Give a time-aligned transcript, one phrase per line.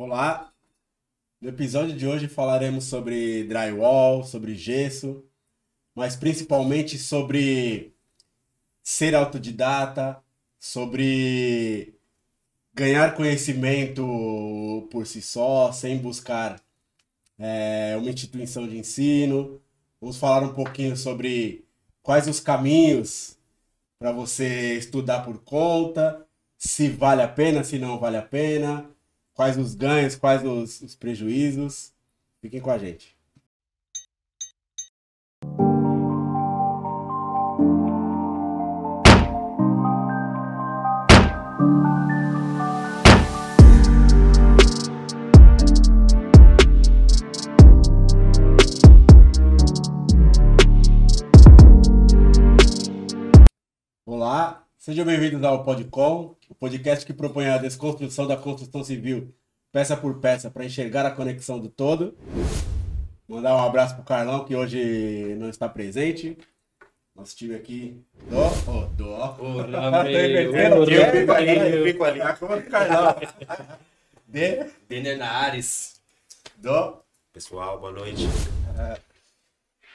[0.00, 0.52] Olá!
[1.40, 5.24] No episódio de hoje falaremos sobre drywall, sobre gesso,
[5.92, 7.92] mas principalmente sobre
[8.80, 10.22] ser autodidata,
[10.56, 11.96] sobre
[12.72, 16.62] ganhar conhecimento por si só, sem buscar
[17.36, 19.60] é, uma instituição de ensino.
[20.00, 21.66] Vamos falar um pouquinho sobre
[22.04, 23.36] quais os caminhos
[23.98, 26.24] para você estudar por conta,
[26.56, 28.88] se vale a pena, se não vale a pena,
[29.38, 31.92] quais os ganhos, quais os, os prejuízos.
[32.40, 33.16] Fiquem com a gente.
[54.04, 59.32] Olá, sejam bem-vindos ao Podcom, o podcast que propõe a desconstrução da construção civil
[59.72, 62.16] peça por peça para enxergar a conexão do todo.
[63.28, 66.38] Mandar um abraço pro Carlão, que hoje não está presente.
[67.14, 68.00] Nosso time aqui.
[68.30, 69.36] Dó, ó, dó.
[69.40, 72.22] Eu fico ali, eu fico ali.
[72.22, 73.16] A cama do Carlão.
[74.26, 76.00] De, Denner na Ares.
[76.56, 77.02] dó.
[77.32, 78.26] Pessoal, boa noite.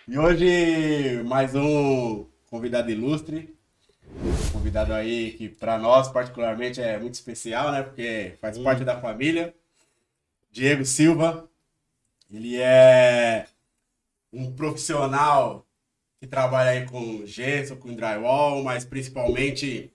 [0.08, 3.56] E hoje, mais um convidado ilustre.
[4.52, 7.84] Convidado aí que, para nós, particularmente, é muito especial, né?
[7.84, 9.54] Porque faz parte da família.
[10.54, 11.50] Diego Silva.
[12.32, 13.48] Ele é
[14.32, 15.66] um profissional
[16.20, 19.92] que trabalha aí com gesso, com drywall, mas principalmente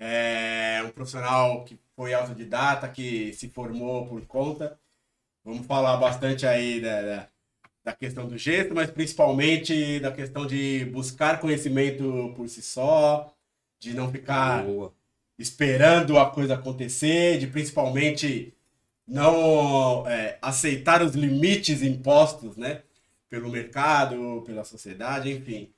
[0.00, 4.80] é um profissional que foi autodidata, que se formou por conta.
[5.44, 7.28] Vamos falar bastante aí da, da,
[7.84, 13.34] da questão do gesso, mas principalmente da questão de buscar conhecimento por si só,
[13.78, 14.94] de não ficar Boa.
[15.38, 18.53] esperando a coisa acontecer, de principalmente
[19.06, 22.82] não é, aceitar os limites impostos, né?
[23.28, 25.72] Pelo mercado, pela sociedade, enfim.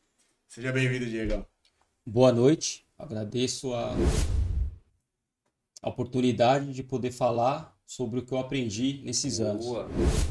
[0.47, 1.45] Seja bem-vindo, Diego.
[2.05, 3.95] Boa noite, agradeço a,
[5.83, 9.65] a oportunidade de poder falar sobre o que eu aprendi nesses anos.
[9.65, 9.89] Boa.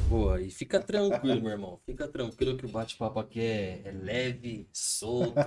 [0.09, 0.41] Boa.
[0.41, 1.79] E fica tranquilo, meu irmão.
[1.85, 5.39] Fica tranquilo que o bate-papo aqui é, é leve, solto.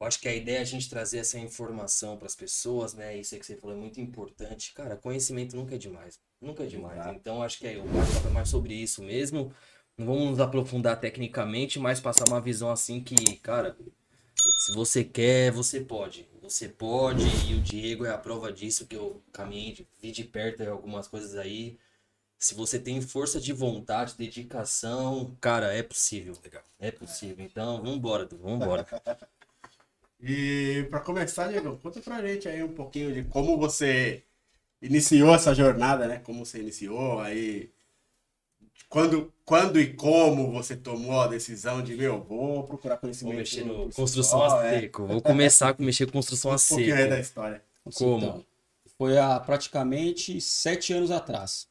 [0.00, 3.16] Eu acho que a ideia é a gente trazer essa informação para as pessoas, né?
[3.16, 4.74] Isso aí que você falou é muito importante.
[4.74, 6.20] Cara, conhecimento nunca é demais.
[6.44, 7.06] Nunca é demais.
[7.16, 9.52] Então acho que é, o bate-papo é mais sobre isso mesmo.
[9.96, 13.76] Não vamos nos aprofundar tecnicamente, mas passar uma visão assim que, cara,
[14.58, 16.28] se você quer, você pode.
[16.42, 20.24] Você pode, e o Diego é a prova disso, que eu caminhei, de- vi de
[20.24, 21.78] perto algumas coisas aí.
[22.38, 26.34] Se você tem força de vontade, dedicação, cara, é possível.
[26.44, 26.62] Legal.
[26.78, 27.44] É possível.
[27.44, 28.86] Então, vambora, Du, vambora.
[30.20, 34.24] E para começar, Diego, conta pra gente aí um pouquinho de como você
[34.84, 36.18] iniciou essa jornada, né?
[36.18, 37.70] Como você iniciou aí.
[38.88, 43.32] Quando, quando e como você tomou a decisão de, meu, vou procurar conhecimento.
[43.32, 44.80] Vou mexer no construção a é.
[44.80, 45.06] seco.
[45.06, 47.20] Vou começar com mexer com construção a Um pouquinho aí da seco.
[47.22, 47.62] história.
[47.94, 48.16] Como?
[48.18, 48.44] Então,
[48.96, 51.66] foi há praticamente sete anos atrás.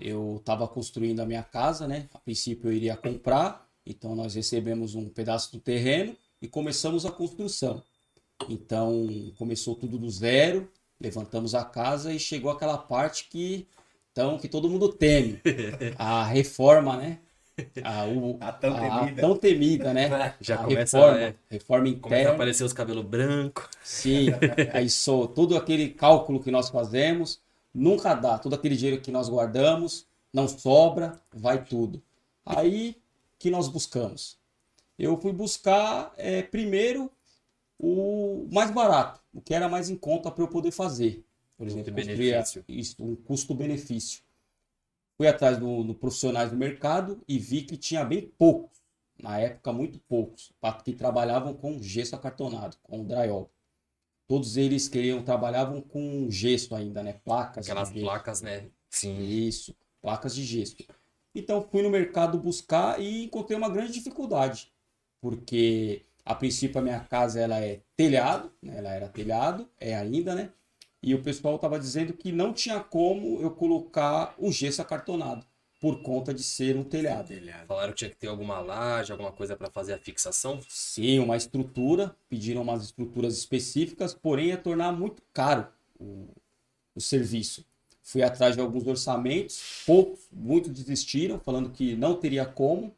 [0.00, 2.08] Eu estava construindo a minha casa, né?
[2.12, 7.10] A princípio eu iria comprar, então nós recebemos um pedaço do terreno e começamos a
[7.10, 7.82] construção.
[8.48, 9.06] Então
[9.38, 10.70] começou tudo do zero,
[11.02, 13.66] levantamos a casa e chegou aquela parte que
[14.12, 15.40] então que todo mundo teme,
[15.98, 17.18] a reforma, né?
[17.84, 19.20] A, o- A tão a temida.
[19.20, 20.34] tão temida, né?
[20.40, 22.30] Já a começa, reforma, é, reforma começa a interna.
[22.34, 23.68] aparecer os cabelos brancos.
[23.82, 24.28] Sim,
[24.72, 27.40] aí só todo aquele cálculo que nós fazemos,
[27.74, 28.38] nunca dá.
[28.38, 32.02] Todo aquele dinheiro que nós guardamos, não sobra, vai tudo.
[32.44, 32.96] Aí
[33.38, 34.38] que nós buscamos.
[34.98, 37.10] Eu fui buscar é, primeiro
[37.82, 41.26] o mais barato, o que era mais em conta para eu poder fazer.
[41.58, 41.92] Por exemplo,
[42.68, 44.22] isso, um custo-benefício.
[45.16, 48.80] Fui atrás do, do profissionais do mercado e vi que tinha bem poucos,
[49.20, 50.52] na época muito poucos,
[50.84, 53.50] que trabalhavam com gesso acartonado, com drywall.
[54.28, 57.14] Todos eles queriam, trabalhavam com gesso ainda, né?
[57.24, 57.68] Placas.
[57.68, 58.70] Aquelas placas, né?
[58.88, 59.18] Sim.
[59.20, 60.76] Isso, placas de gesso.
[61.34, 64.72] Então fui no mercado buscar e encontrei uma grande dificuldade,
[65.20, 68.78] porque a princípio a minha casa ela é telhado, né?
[68.78, 70.50] Ela era telhado, é ainda, né?
[71.02, 75.44] E o pessoal estava dizendo que não tinha como eu colocar o gesso acartonado
[75.80, 77.26] por conta de ser um telhado.
[77.26, 77.66] Telhado.
[77.66, 80.60] Falaram que tinha que ter alguma laje, alguma coisa para fazer a fixação.
[80.68, 85.66] Sim, uma estrutura, pediram umas estruturas específicas, porém ia tornar muito caro
[85.98, 86.28] o,
[86.94, 87.66] o serviço.
[88.00, 92.94] Fui atrás de alguns orçamentos, poucos, muitos desistiram, falando que não teria como,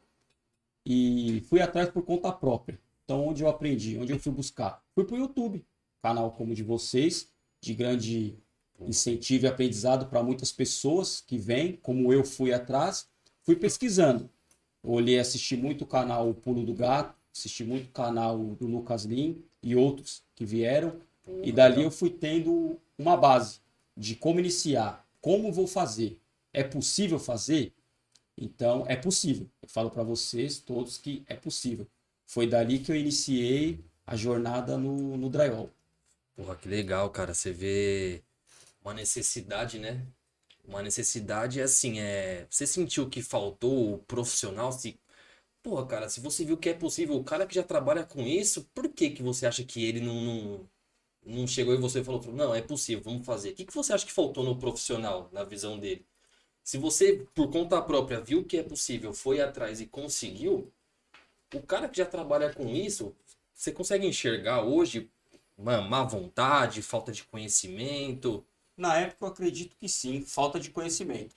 [0.85, 2.79] e fui atrás por conta própria.
[3.05, 4.83] Então, onde eu aprendi, onde eu fui buscar?
[4.95, 5.63] Fui para o YouTube,
[6.01, 7.29] canal como o de vocês,
[7.61, 8.35] de grande
[8.79, 13.07] incentivo e aprendizado para muitas pessoas que vêm, como eu fui atrás,
[13.43, 14.27] fui pesquisando.
[14.83, 19.43] olhei, assisti muito o canal Pulo do Gato, assisti muito o canal do Lucas Lim
[19.61, 20.99] e outros que vieram,
[21.43, 23.59] e dali eu fui tendo uma base
[23.95, 26.19] de como iniciar, como vou fazer.
[26.51, 27.73] É possível fazer?
[28.37, 29.47] Então, é possível.
[29.61, 31.87] Eu falo para vocês todos que é possível.
[32.25, 35.69] Foi dali que eu iniciei a jornada no, no drywall.
[36.35, 37.33] Porra, que legal, cara.
[37.33, 38.23] Você vê
[38.83, 40.05] uma necessidade, né?
[40.65, 42.47] Uma necessidade assim, é.
[42.49, 44.71] Você sentiu que faltou o profissional?
[44.71, 44.99] Se...
[45.63, 48.65] Porra, cara, se você viu que é possível, o cara que já trabalha com isso,
[48.73, 50.69] por que, que você acha que ele não, não,
[51.25, 53.51] não chegou e você falou, não, é possível, vamos fazer?
[53.51, 56.05] O que, que você acha que faltou no profissional, na visão dele?
[56.63, 60.71] Se você, por conta própria, viu que é possível, foi atrás e conseguiu,
[61.53, 63.15] o cara que já trabalha com isso,
[63.53, 65.09] você consegue enxergar hoje
[65.57, 68.45] uma má vontade, falta de conhecimento?
[68.75, 71.35] Na época eu acredito que sim, falta de conhecimento.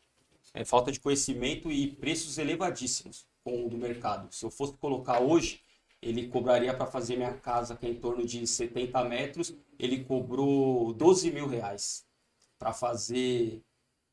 [0.53, 4.33] É falta de conhecimento e preços elevadíssimos com o do mercado.
[4.35, 5.61] Se eu fosse colocar hoje,
[6.01, 10.93] ele cobraria para fazer minha casa, que é em torno de 70 metros, ele cobrou
[10.93, 12.05] 12 mil reais
[12.59, 13.63] para fazer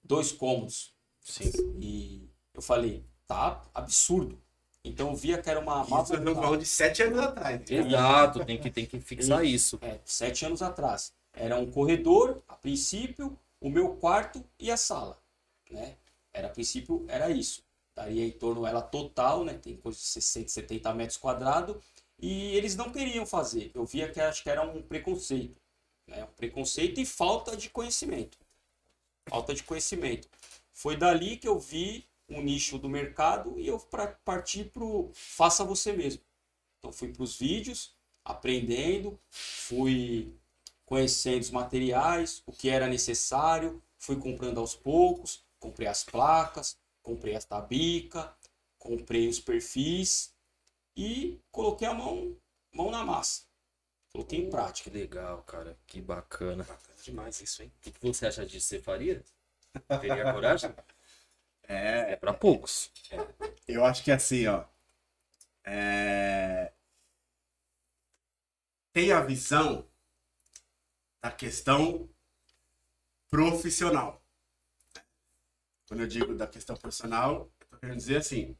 [0.04, 0.94] dois cômodos.
[1.22, 1.52] Sim.
[1.80, 4.40] E eu falei, tá absurdo.
[4.86, 7.72] Então eu via que era uma má Isso estamos falando de sete anos atrás.
[7.72, 9.80] Exato, tem que, tem que fixar isso.
[9.82, 11.12] É, sete anos atrás.
[11.34, 15.20] Era um corredor, a princípio, o meu quarto e a sala,
[15.72, 15.96] né?
[16.32, 17.64] Era a princípio, era isso.
[17.96, 19.56] Daria em torno, ela total, né?
[19.56, 21.78] Tem coisa de 60, 70 metros quadrados.
[22.20, 23.72] E eles não queriam fazer.
[23.74, 25.60] Eu via que acho que era um preconceito.
[26.08, 26.24] Né?
[26.24, 28.38] Um preconceito e falta de conhecimento.
[29.28, 30.30] Falta de conhecimento.
[30.72, 35.12] Foi dali que eu vi um nicho do mercado e eu pra, parti para o
[35.14, 36.22] faça você mesmo.
[36.80, 40.34] Então fui para os vídeos, aprendendo, fui
[40.86, 47.36] conhecendo os materiais, o que era necessário, fui comprando aos poucos, comprei as placas, comprei
[47.36, 48.36] as tabica,
[48.78, 50.34] comprei os perfis
[50.96, 52.36] e coloquei a mão,
[52.72, 53.44] mão na massa.
[54.12, 54.90] Coloquei em prática.
[54.90, 55.78] Que legal, cara.
[55.86, 56.64] Que bacana.
[56.64, 57.72] Bacana demais isso, hein?
[57.78, 58.68] O que, que você acha disso?
[58.68, 59.22] Você faria?
[60.00, 60.74] Teria coragem?
[61.68, 62.92] É, É pra poucos.
[63.68, 64.64] eu acho que assim, ó.
[65.64, 66.72] é,
[68.92, 69.86] Tem a visão
[71.22, 72.10] da questão
[73.30, 74.20] profissional.
[75.88, 78.56] Quando eu digo da questão profissional, eu tô querendo dizer assim,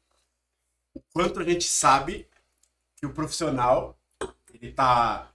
[0.94, 2.28] o quanto a gente sabe
[2.98, 4.00] que o profissional
[4.54, 5.32] ele tá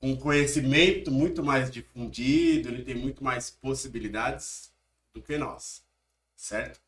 [0.00, 4.72] com um conhecimento muito mais difundido, ele tem muito mais possibilidades
[5.14, 5.84] do que nós,
[6.36, 6.80] certo?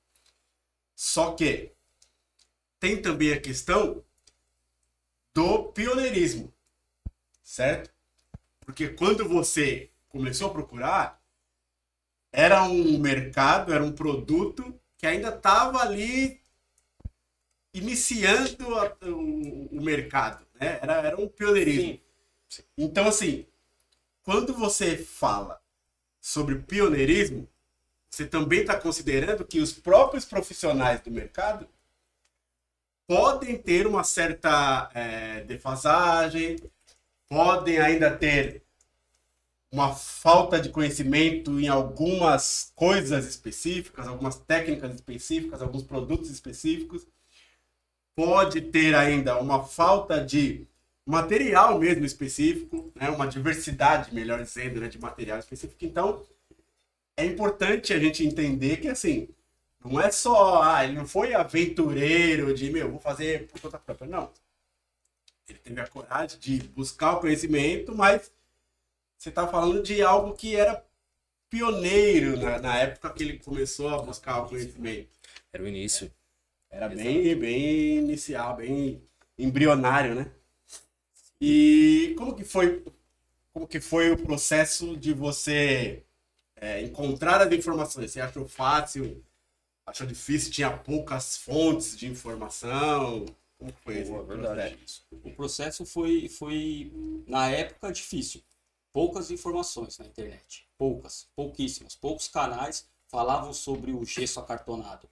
[1.09, 1.73] Só que
[2.81, 4.05] tem também a questão
[5.35, 6.53] do pioneirismo,
[7.43, 7.91] certo?
[8.61, 11.23] Porque quando você começou a procurar,
[12.33, 16.41] era um mercado, era um produto que ainda estava ali
[17.73, 20.79] iniciando a- o, o mercado, né?
[20.83, 22.01] Era, era um pioneirismo.
[22.79, 23.47] Então, assim,
[24.25, 25.61] quando você fala
[26.21, 27.49] sobre pioneirismo,
[28.21, 31.67] você também está considerando que os próprios profissionais do mercado
[33.07, 36.59] podem ter uma certa é, defasagem,
[37.29, 38.63] podem ainda ter
[39.73, 47.07] uma falta de conhecimento em algumas coisas específicas, algumas técnicas específicas, alguns produtos específicos,
[48.15, 50.67] pode ter ainda uma falta de
[51.07, 53.09] material mesmo específico, né?
[53.09, 54.89] uma diversidade, melhor dizendo, né?
[54.89, 55.85] de material específico.
[55.85, 56.23] Então,
[57.21, 59.29] é importante a gente entender que, assim,
[59.85, 64.09] não é só, ah, ele não foi aventureiro de, meu, vou fazer por conta própria.
[64.09, 64.31] Não.
[65.49, 68.31] Ele teve a coragem de buscar o conhecimento, mas
[69.17, 70.85] você está falando de algo que era
[71.49, 75.09] pioneiro na, na época que ele começou a buscar o conhecimento.
[75.53, 76.13] Era o início.
[76.71, 79.03] Era bem, bem inicial, bem
[79.37, 80.31] embrionário, né?
[81.41, 82.85] E como que foi,
[83.53, 86.05] como que foi o processo de você
[86.61, 88.13] é, encontrar as informações?
[88.13, 89.25] Você achou fácil?
[89.87, 90.53] Achou difícil?
[90.53, 93.25] Tinha poucas fontes de informação?
[93.59, 94.77] Como foi Boa, verdade.
[94.77, 95.07] processo?
[95.11, 96.93] O processo foi, foi,
[97.27, 98.43] na época, difícil.
[98.93, 100.67] Poucas informações na internet.
[100.77, 101.95] Poucas, pouquíssimas.
[101.95, 105.09] Poucos canais falavam sobre o gesso acartonado.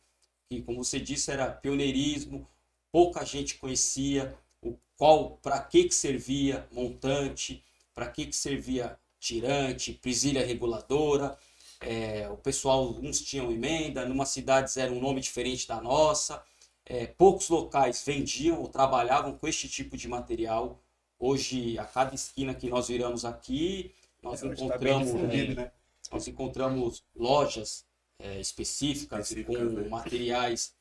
[0.48, 2.46] Que, como você disse, era pioneirismo,
[2.92, 7.62] pouca gente conhecia o qual, para que que servia montante,
[7.94, 11.36] para que que servia tirante, presilha reguladora.
[11.80, 16.42] É, o pessoal, uns tinham emenda, numa cidades era um nome diferente da nossa.
[16.84, 20.80] É, poucos locais vendiam ou trabalhavam com este tipo de material.
[21.18, 25.72] Hoje, a cada esquina que nós viramos aqui, nós Hoje tá encontramos difundido, né, né?
[26.10, 27.84] nós encontramos lojas
[28.18, 29.88] é, específicas com né?
[29.88, 30.74] materiais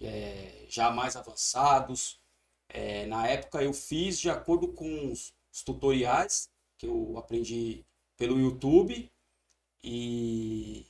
[0.00, 2.20] é, já mais avançados.
[2.68, 6.51] É, na época eu fiz de acordo com os tutoriais
[6.82, 7.84] que eu aprendi
[8.16, 9.08] pelo YouTube
[9.84, 10.84] e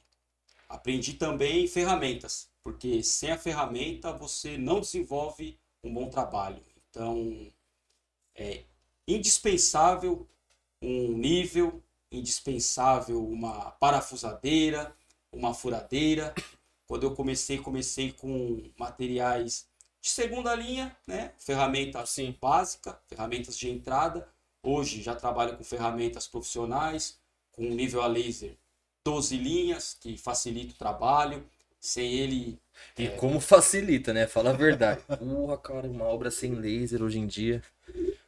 [0.66, 6.62] aprendi também ferramentas, porque sem a ferramenta você não desenvolve um bom trabalho.
[6.88, 7.46] Então
[8.34, 8.64] é
[9.06, 10.26] indispensável
[10.80, 14.96] um nível, indispensável uma parafusadeira,
[15.30, 16.34] uma furadeira.
[16.86, 19.68] Quando eu comecei, comecei com materiais
[20.00, 21.34] de segunda linha, né?
[21.36, 22.34] Ferramenta Sim.
[22.40, 24.31] básica, ferramentas de entrada.
[24.62, 27.18] Hoje já trabalho com ferramentas profissionais,
[27.50, 28.56] com nível a laser
[29.04, 31.44] 12 linhas, que facilita o trabalho.
[31.80, 32.60] Sem ele,
[32.96, 34.28] E como facilita, né?
[34.28, 35.00] Fala a verdade.
[35.18, 37.60] Porra, cara, uma obra sem laser hoje em dia.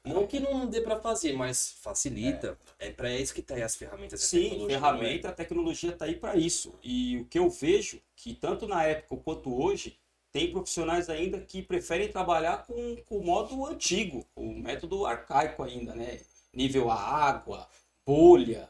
[0.05, 2.59] Não que não dê pra fazer, mas facilita.
[2.81, 4.23] É, pra isso que tá aí as ferramentas.
[4.23, 6.75] sim, ferramenta, a tecnologia está aí para isso.
[6.83, 9.97] E o que eu vejo, que tanto na época quanto hoje,
[10.35, 15.95] tem profissionais ainda que preferem trabalhar com, com o modo antigo, o método arcaico ainda,
[15.95, 16.21] né?
[16.53, 17.69] Nível a água,
[18.05, 18.69] bolha,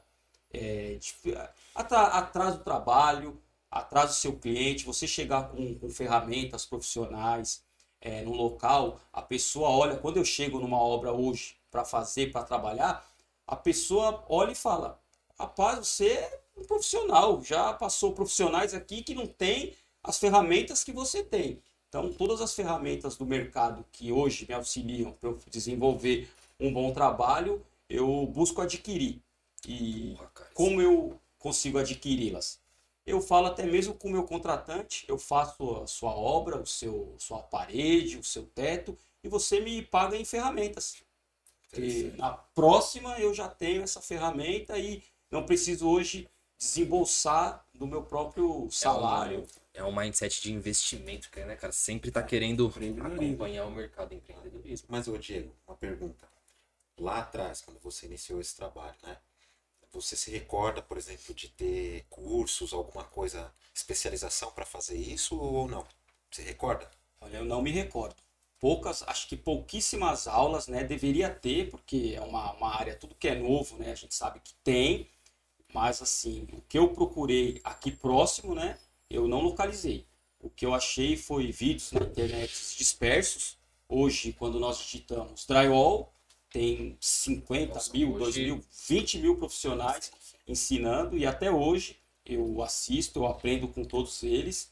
[0.53, 1.35] é, dif-
[1.75, 3.41] atra- atrasa o trabalho,
[3.71, 7.65] atrasa o seu cliente, você chegar com, com ferramentas profissionais
[8.01, 12.45] é, no local, a pessoa olha, quando eu chego numa obra hoje para fazer, para
[12.45, 13.05] trabalhar,
[13.47, 15.01] a pessoa olha e fala,
[15.39, 20.93] rapaz, você é um profissional, já passou profissionais aqui que não tem as ferramentas que
[20.93, 21.61] você tem.
[21.89, 26.29] Então, todas as ferramentas do mercado que hoje me auxiliam para eu desenvolver
[26.61, 29.21] um bom trabalho, eu busco adquirir.
[29.67, 32.61] E Porra, como eu consigo adquiri-las?
[33.07, 37.15] Eu falo até mesmo com o meu contratante, eu faço a sua obra, o seu,
[37.19, 41.03] sua parede, o seu teto, e você me paga em ferramentas.
[41.71, 48.03] Porque na próxima eu já tenho essa ferramenta e não preciso hoje desembolsar do meu
[48.03, 49.47] próprio salário.
[49.57, 51.73] É um mindset de investimento, que, né, cara?
[51.73, 54.87] Sempre tá querendo acompanhar o mercado de empreendedorismo.
[54.89, 56.29] Mas, ô Diego, uma pergunta.
[56.97, 59.19] Lá atrás, quando você iniciou esse trabalho, né?
[59.93, 65.69] Você se recorda, por exemplo, de ter cursos, alguma coisa, especialização para fazer isso ou
[65.69, 65.87] não?
[66.31, 66.89] Você recorda?
[67.21, 68.17] Olha, eu não me recordo.
[68.61, 70.85] Poucas, acho que pouquíssimas aulas, né?
[70.85, 73.93] Deveria ter, porque é uma, uma área, tudo que é novo, né?
[73.93, 75.09] A gente sabe que tem,
[75.73, 78.79] mas assim, o que eu procurei aqui próximo, né?
[79.15, 80.05] Eu não localizei.
[80.41, 83.57] O que eu achei foi vídeos na internet dispersos.
[83.89, 86.13] Hoje, quando nós digitamos drywall,
[86.51, 90.11] tem 50 Nossa, mil, hoje- 2 mil, 20 mil profissionais
[90.49, 94.71] ensinando e até hoje eu assisto, eu aprendo com todos eles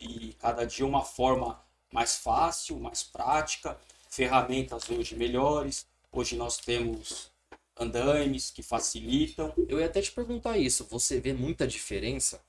[0.00, 5.86] e cada dia uma forma mais fácil, mais prática, ferramentas hoje melhores.
[6.10, 7.30] Hoje nós temos
[7.76, 9.52] andaimes que facilitam.
[9.68, 10.86] Eu ia até te perguntar isso.
[10.90, 12.40] Você vê muita diferença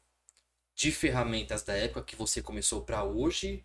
[0.76, 3.64] de ferramentas da época que você começou pra hoje?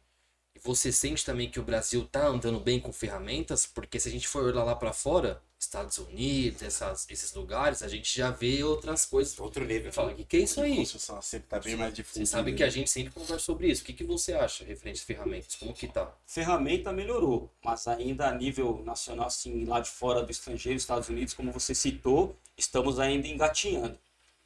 [0.55, 3.67] E você sente também que o Brasil tá andando bem com ferramentas?
[3.67, 7.89] Porque se a gente for olhar lá pra fora, Estados Unidos, essas, esses lugares, a
[7.89, 9.39] gente já vê outras coisas.
[9.41, 9.93] Outro nível.
[9.93, 10.77] Fala, o que, que é isso aí?
[10.77, 12.27] Construção sempre tá bem mais Você difícil.
[12.27, 13.83] sabe que a gente sempre conversa sobre isso.
[13.83, 15.57] O que, que você acha referente às ferramentas?
[15.57, 16.13] Como que tá?
[16.27, 21.35] Ferramenta melhorou, mas ainda a nível nacional, assim, lá de fora do estrangeiro, Estados Unidos,
[21.35, 23.99] como você citou, estamos ainda engatinhando.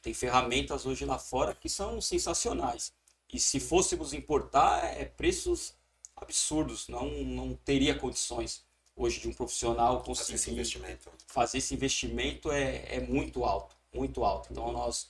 [0.03, 2.91] Tem ferramentas hoje lá fora que são sensacionais.
[3.31, 5.73] E se fôssemos importar, é preços
[6.13, 6.89] absurdos.
[6.89, 8.65] Não, não teria condições
[8.97, 11.09] hoje de um profissional Fazer esse conseguir investimento.
[11.25, 14.49] fazer esse investimento é, é muito alto, muito alto.
[14.51, 15.09] Então nós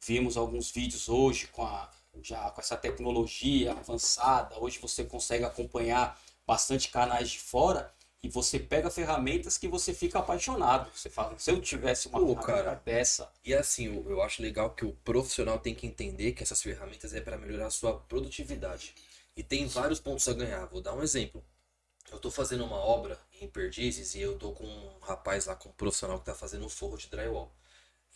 [0.00, 1.90] vimos alguns vídeos hoje com a
[2.22, 4.58] já com essa tecnologia avançada.
[4.58, 10.18] Hoje você consegue acompanhar bastante canais de fora e você pega ferramentas que você fica
[10.18, 10.90] apaixonado.
[10.94, 12.74] Você fala, se eu tivesse uma Pô, cara.
[12.84, 16.62] dessa, E assim, eu, eu acho legal que o profissional tem que entender que essas
[16.62, 18.94] ferramentas é para melhorar a sua produtividade.
[19.34, 20.66] E tem vários pontos a ganhar.
[20.66, 21.42] Vou dar um exemplo.
[22.12, 25.68] Eu tô fazendo uma obra em Perdizes e eu tô com um rapaz lá, com
[25.68, 27.54] um profissional que tá fazendo um forro de drywall.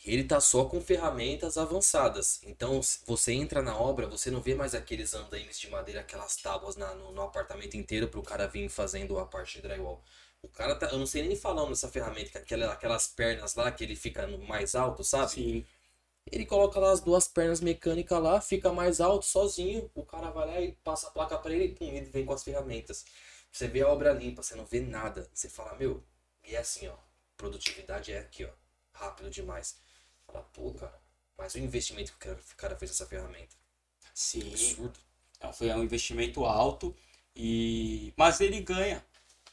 [0.05, 2.41] Ele tá só com ferramentas avançadas.
[2.45, 6.77] Então, você entra na obra, você não vê mais aqueles andaimes de madeira, aquelas tábuas
[6.77, 10.03] na- no, no apartamento inteiro pro cara vir fazendo a parte de drywall.
[10.43, 13.71] O cara tá, eu não sei nem falar nessa ferramenta, que aquela, aquelas pernas lá
[13.73, 15.31] que ele fica no mais alto, sabe?
[15.33, 15.67] sim,
[16.31, 19.91] Ele coloca lá as duas pernas mecânicas lá, fica mais alto, sozinho.
[19.95, 22.33] O cara vai lá e passa a placa pra ele e pum, ele vem com
[22.35, 23.05] as ferramentas.
[23.53, 25.29] Você vê a obra limpa, você não vê nada.
[25.35, 26.03] Você fala, meu,
[26.47, 26.97] e é assim, ó.
[27.37, 28.51] Produtividade é aqui, ó.
[28.95, 29.77] Rápido demais.
[30.27, 30.99] Fala, pô, cara,
[31.37, 33.55] mas o investimento que o cara- fez nessa ferramenta.
[34.15, 34.49] sim.
[34.51, 34.99] Absurdo.
[35.37, 36.95] Então, foi um investimento alto
[37.37, 39.05] e mas ele ganha.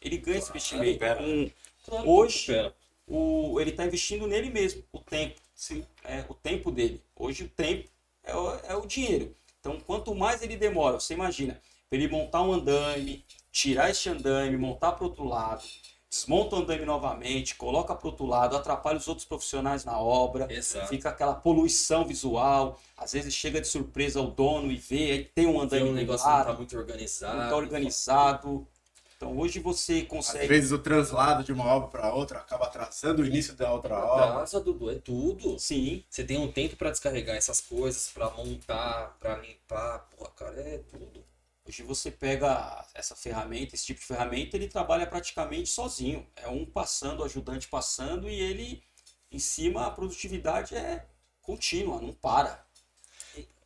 [0.02, 1.16] Ele ganha esse Claro, investimento recupera.
[1.18, 1.52] com
[1.86, 2.74] Claro, Hoje-
[3.08, 5.40] o, ele está investindo nele mesmo, o tempo.
[5.56, 5.86] Sim.
[6.04, 7.04] É o tempo dele.
[7.16, 7.90] Hoje o tempo
[8.24, 9.36] é o, é o dinheiro.
[9.60, 14.58] Então, quanto mais ele demora, você imagina, para ele montar um andame, tirar esse andame,
[14.58, 15.64] montar para outro lado,
[16.12, 20.88] desmonta o andame novamente, coloca para outro lado, atrapalha os outros profissionais na obra, Exato.
[20.88, 22.78] fica aquela poluição visual.
[22.98, 26.30] Às vezes chega de surpresa o dono e vê, aí tem um andame um negócio
[26.30, 27.38] não tá muito organizado.
[27.38, 28.68] não está organizado.
[29.16, 30.48] Então hoje você Às consegue.
[30.48, 34.40] vezes o translado de uma obra para outra acaba atrasando o início da outra obra.
[34.40, 35.58] Casa, Dudu, é tudo.
[35.60, 40.08] Sim, Você tem um tempo pra descarregar essas coisas, pra montar, pra limpar.
[40.18, 41.24] Pô, cara, é tudo.
[41.72, 46.28] Hoje você pega essa ferramenta, esse tipo de ferramenta, ele trabalha praticamente sozinho.
[46.36, 48.84] É um passando, o ajudante passando e ele
[49.32, 51.08] em cima a produtividade é
[51.42, 52.62] contínua, não para.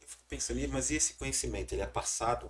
[0.02, 1.74] Eu fico pensando, "Ih, mas e esse conhecimento?
[1.74, 2.50] Ele é passado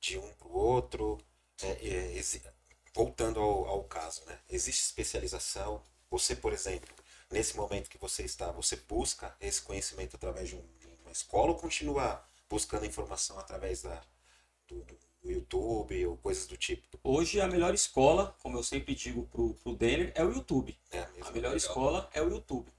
[0.00, 1.18] de um para o outro?
[1.62, 2.22] É, é,
[2.94, 4.38] voltando ao, ao caso, né?
[4.48, 5.82] Existe especialização?
[6.10, 6.94] Você, por exemplo,
[7.30, 11.52] nesse momento que você está, você busca esse conhecimento através de, um- de uma escola
[11.52, 14.02] ou continua buscando informação através da,
[14.66, 14.84] do,
[15.22, 16.98] do YouTube ou coisas do tipo?
[17.02, 20.76] Hoje a melhor escola, como eu sempre digo pro, pro Denner, é o YouTube.
[20.90, 21.56] É a melhor legal.
[21.56, 22.70] escola é o YouTube.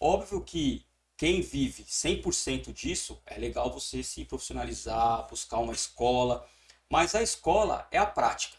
[0.00, 0.84] Óbvio que
[1.16, 6.44] quem vive 100% disso, é legal você se profissionalizar, buscar uma escola,
[6.90, 8.56] mas a escola é a prática.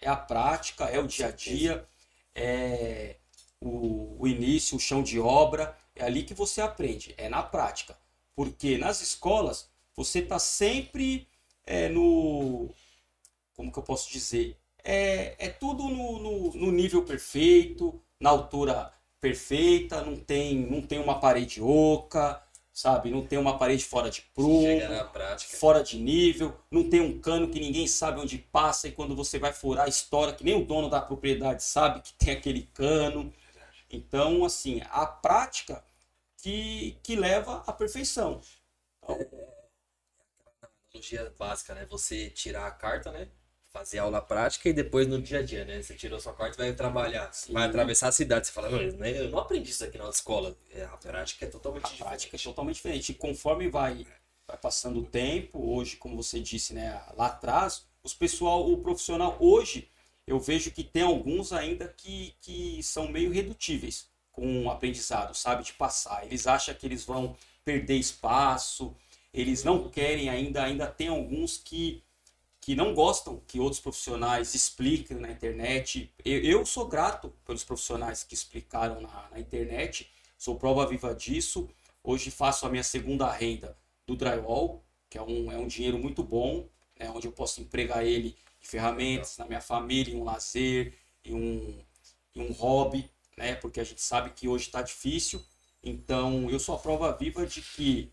[0.00, 1.86] É a prática, é o dia a dia,
[2.34, 3.16] é
[3.60, 7.98] o, o início, o chão de obra, é ali que você aprende, é na prática.
[8.34, 11.28] Porque nas escolas você está sempre
[11.66, 12.68] é, no.
[13.54, 14.56] Como que eu posso dizer?
[14.82, 20.98] É, é tudo no, no, no nível perfeito, na altura perfeita, não tem, não tem
[20.98, 23.10] uma parede oca, sabe?
[23.10, 25.56] Não tem uma parede fora de prumo Chega na prática.
[25.56, 29.38] fora de nível, não tem um cano que ninguém sabe onde passa e quando você
[29.38, 33.32] vai furar estoura, que nem o dono da propriedade sabe que tem aquele cano.
[33.90, 35.84] Então, assim, a prática
[36.38, 38.40] que, que leva à perfeição.
[40.92, 41.86] Analogia básica, né?
[41.88, 43.28] Você tirar a carta, né?
[43.72, 45.80] Fazer aula prática e depois no dia a dia, né?
[45.80, 47.32] Você tirou sua carta e vai trabalhar.
[47.32, 47.52] Sim.
[47.52, 48.48] Vai atravessar a cidade.
[48.48, 50.56] Você fala, "Mas, né, eu não aprendi isso aqui na escola.
[50.72, 52.44] É, a prática é totalmente A prática é diferente.
[52.44, 53.12] totalmente diferente.
[53.12, 54.04] E conforme vai,
[54.48, 59.36] vai passando o tempo, hoje, como você disse, né, lá atrás, os pessoal, o profissional
[59.38, 59.88] hoje,
[60.26, 65.62] eu vejo que tem alguns ainda que, que são meio redutíveis com o aprendizado, sabe,
[65.62, 66.24] de passar.
[66.24, 68.96] Eles acham que eles vão perder espaço,
[69.32, 72.02] eles não querem ainda, ainda tem alguns que
[72.60, 76.12] que não gostam que outros profissionais expliquem na internet.
[76.22, 81.68] Eu, eu sou grato pelos profissionais que explicaram na, na internet, sou prova viva disso.
[82.04, 86.22] Hoje faço a minha segunda renda do drywall, que é um, é um dinheiro muito
[86.22, 90.94] bom, né, onde eu posso empregar ele em ferramentas, na minha família, em um lazer,
[91.24, 91.82] em um,
[92.34, 95.42] em um hobby, né, porque a gente sabe que hoje está difícil.
[95.82, 98.12] Então, eu sou a prova viva de que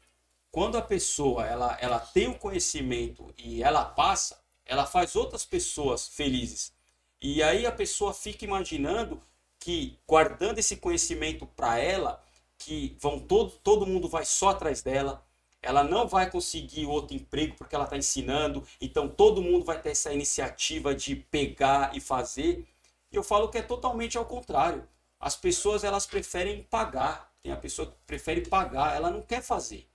[0.52, 6.08] quando a pessoa ela, ela tem o conhecimento e ela passa, ela faz outras pessoas
[6.08, 6.74] felizes.
[7.22, 9.22] E aí a pessoa fica imaginando
[9.60, 12.24] que guardando esse conhecimento para ela,
[12.58, 15.26] que vão todo todo mundo vai só atrás dela,
[15.62, 19.90] ela não vai conseguir outro emprego porque ela está ensinando, então todo mundo vai ter
[19.92, 22.66] essa iniciativa de pegar e fazer.
[23.12, 24.88] E eu falo que é totalmente ao contrário.
[25.20, 27.32] As pessoas elas preferem pagar.
[27.42, 29.88] Tem a pessoa que prefere pagar, ela não quer fazer.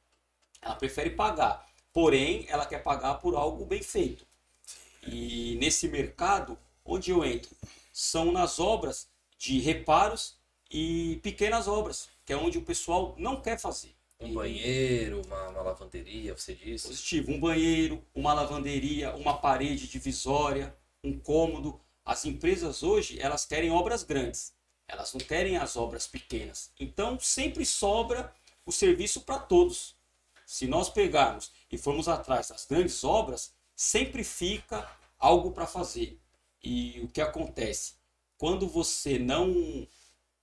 [0.63, 1.69] Ela prefere pagar.
[1.93, 4.25] Porém, ela quer pagar por algo bem feito.
[5.07, 7.51] E nesse mercado, onde eu entro,
[7.93, 10.37] são nas obras de reparos
[10.71, 13.95] e pequenas obras, que é onde o pessoal não quer fazer.
[14.21, 16.87] Um banheiro, uma, uma lavanderia, você disse.
[16.87, 21.81] Positivo, um banheiro, uma lavanderia, uma parede divisória, um cômodo.
[22.05, 24.55] As empresas hoje, elas querem obras grandes.
[24.87, 26.71] Elas não querem as obras pequenas.
[26.79, 28.33] Então, sempre sobra
[28.65, 29.97] o serviço para todos.
[30.53, 34.87] Se nós pegarmos e formos atrás das grandes obras, sempre fica
[35.19, 36.21] algo para fazer.
[36.63, 37.95] E o que acontece?
[38.37, 39.89] Quando você não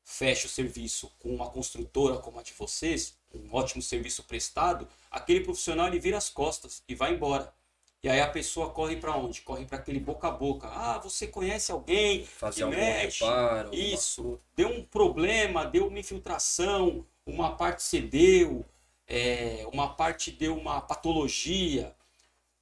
[0.04, 5.41] fecha o serviço com uma construtora como a de vocês, um ótimo serviço prestado, aquele
[5.41, 7.54] profissional ele vira as costas e vai embora.
[8.02, 9.41] E aí a pessoa corre para onde?
[9.41, 10.67] Corre para aquele boca a boca.
[10.69, 13.24] Ah, você conhece alguém Fazer que mexe?
[13.24, 13.76] reparo.
[13.76, 18.65] Isso, deu um problema, deu uma infiltração, uma parte cedeu,
[19.10, 21.95] é, uma parte deu uma patologia.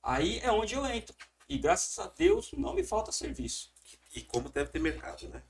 [0.02, 1.16] Aí é onde eu entro.
[1.50, 3.72] E graças a Deus não me falta serviço.
[4.16, 5.44] E como deve ter mercado, né?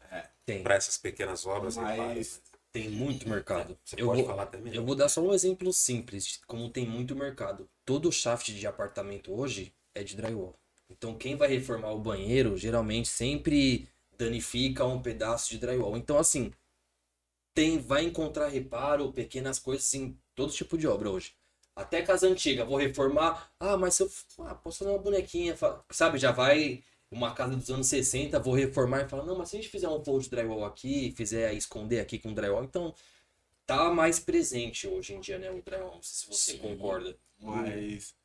[0.46, 3.78] Tem, Para essas pequenas obras, Mas- tem muito mercado.
[3.84, 4.74] Você Eu pode vou, falar também?
[4.74, 7.70] eu vou dar só um exemplo simples de como tem muito mercado.
[7.86, 10.56] Todo shaft de apartamento hoje é de drywall.
[10.90, 15.98] Então quem vai reformar o banheiro geralmente sempre danifica um pedaço de drywall.
[15.98, 16.52] Então assim,
[17.54, 21.34] tem, vai encontrar reparo, pequenas coisas em todo tipo de obra hoje.
[21.76, 23.52] Até casa antiga, vou reformar.
[23.60, 24.12] Ah, mas se eu
[24.46, 25.58] ah, posso fazer uma bonequinha,
[25.92, 26.18] sabe?
[26.18, 29.60] Já vai uma casa dos anos 60, vou reformar e falar, não, mas se a
[29.62, 32.94] gente fizer um fold drywall aqui, fizer esconder aqui com drywall, então
[33.66, 35.50] tá mais presente hoje em dia, né?
[35.52, 36.58] O drywall, não sei se você Sim.
[36.60, 37.18] concorda.
[37.40, 38.16] Mas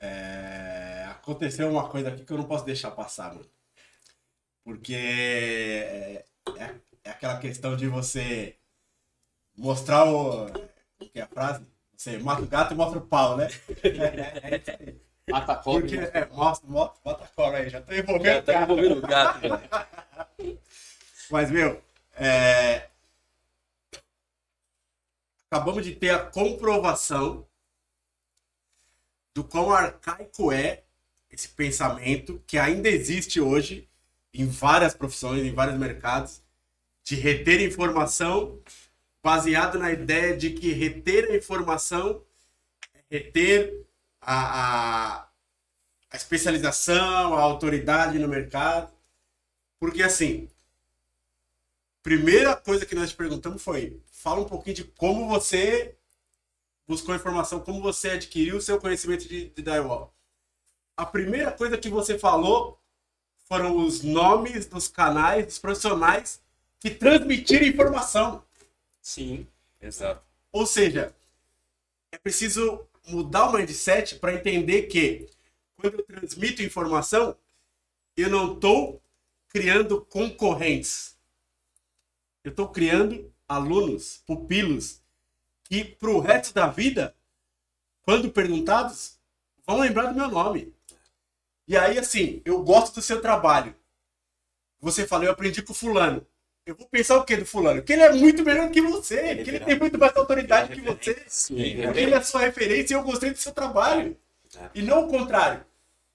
[0.00, 3.48] é, aconteceu uma coisa aqui que eu não posso deixar passar, mano.
[4.64, 6.24] Porque é,
[6.58, 8.56] é- é aquela questão de você
[9.56, 10.46] mostrar o.
[11.00, 11.66] O que é a frase?
[11.96, 13.48] Você mata o gato e mostra o pau, né?
[13.82, 14.94] É, é.
[15.28, 15.80] Mata a cobra.
[15.80, 18.64] Porque, é, mostra, mostra, bota a cobra aí, já tô Já envolvendo o tá gato.
[18.64, 19.40] envolvendo o gato,
[20.38, 20.60] velho.
[21.30, 21.82] Mas, meu,
[22.14, 22.88] é,
[25.50, 27.46] acabamos de ter a comprovação
[29.34, 30.84] do quão arcaico é
[31.30, 33.88] esse pensamento que ainda existe hoje
[34.32, 36.42] em várias profissões, em vários mercados,
[37.02, 38.60] de reter informação
[39.26, 42.22] baseado na ideia de que reter a informação
[43.10, 43.84] é reter
[44.20, 45.28] a, a,
[46.12, 48.92] a especialização, a autoridade no mercado.
[49.80, 50.48] Porque assim,
[52.04, 55.96] primeira coisa que nós te perguntamos foi: fala um pouquinho de como você
[56.86, 60.14] buscou informação, como você adquiriu o seu conhecimento de, de drywall.
[60.96, 62.80] A primeira coisa que você falou
[63.48, 66.40] foram os nomes dos canais, dos profissionais
[66.78, 68.46] que transmitiram informação.
[69.06, 69.46] Sim.
[69.80, 70.20] Exato.
[70.50, 71.14] Ou seja,
[72.10, 75.28] é preciso mudar o mindset para entender que
[75.76, 77.36] quando eu transmito informação,
[78.16, 79.00] eu não estou
[79.48, 81.16] criando concorrentes.
[82.42, 85.00] Eu estou criando alunos, pupilos,
[85.62, 87.14] que para o resto da vida,
[88.02, 89.20] quando perguntados,
[89.64, 90.74] vão lembrar do meu nome.
[91.68, 93.72] E aí, assim, eu gosto do seu trabalho.
[94.80, 96.26] Você fala, eu aprendi com fulano.
[96.66, 97.80] Eu vou pensar o que do fulano?
[97.82, 101.22] Que ele é muito melhor que você, que ele tem muito mais autoridade que você.
[101.28, 101.54] Sim.
[101.82, 104.16] Porque ele é a sua referência e eu gostei do seu trabalho.
[104.74, 105.64] E não o contrário.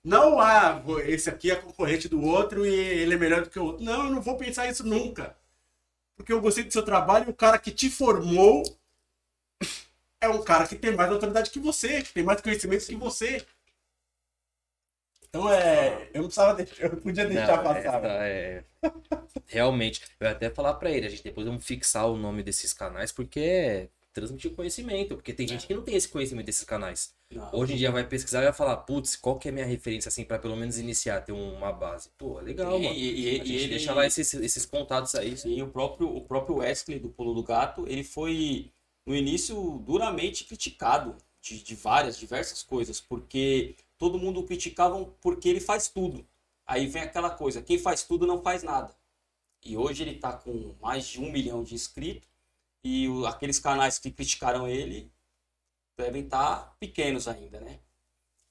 [0.04, 3.60] Não, ah, vou- esse aqui é concorrente do outro e ele é melhor do que
[3.60, 3.84] o outro.
[3.84, 5.36] Não, eu não vou pensar isso nunca.
[6.18, 8.64] Porque eu gostei do seu trabalho e o cara que te formou
[10.20, 13.46] é um cara que tem mais autoridade que você, que tem mais conhecimento que você.
[15.34, 16.10] Então é.
[16.14, 18.04] Eu não precisava deixar, eu podia deixar Não, passar.
[18.04, 18.64] essa é-
[19.48, 20.02] Realmente.
[20.20, 23.14] Eu ia até falar pra ele, a gente depois vamos fixar o nome desses canais,
[23.14, 25.16] porque é transmitir conhecimento.
[25.16, 27.14] Porque tem gente que não tem esse conhecimento desses canais.
[27.32, 27.50] Não.
[27.54, 30.10] Hoje em dia vai pesquisar e vai falar, putz, qual que é a minha referência,
[30.10, 32.10] assim, pra pelo menos iniciar, ter uma base.
[32.18, 32.94] Pô, legal, E- mano.
[32.96, 35.38] e- e- a e gente ele- deixa lá esses, esses contatos aí.
[35.38, 38.70] Sim, o próprio, o próprio Wesley do Pulo do Gato, ele foi
[39.08, 45.62] no início duramente criticado de, de várias, diversas coisas, porque todo mundo criticava porque ele
[45.62, 46.28] faz tudo.
[46.68, 48.96] Aí vem aquela coisa, quem faz tudo não faz nada.
[49.64, 52.30] E hoje ele está com mais de um milhão de inscritos
[52.84, 55.12] e o- aqueles canais que criticaram ele
[55.98, 57.80] devem estar pequenos ainda, né?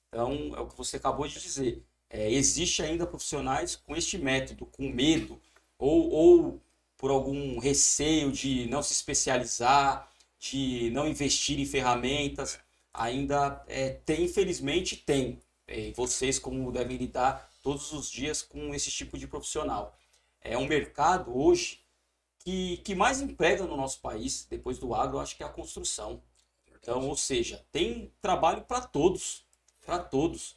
[0.09, 1.83] Então, é o que você acabou de dizer.
[2.09, 5.41] É, existe ainda profissionais com este método, com medo,
[5.77, 6.61] ou, ou
[6.97, 10.09] por algum receio de não se especializar,
[10.39, 12.59] de não investir em ferramentas,
[12.93, 15.41] ainda é, tem, infelizmente tem.
[15.67, 19.97] É, e vocês como devem lidar todos os dias com esse tipo de profissional.
[20.41, 21.79] É um mercado hoje
[22.39, 26.21] que, que mais emprega no nosso país, depois do agro, acho que é a construção.
[26.73, 29.45] Então, ou seja, tem trabalho para todos,
[29.85, 30.55] para todos.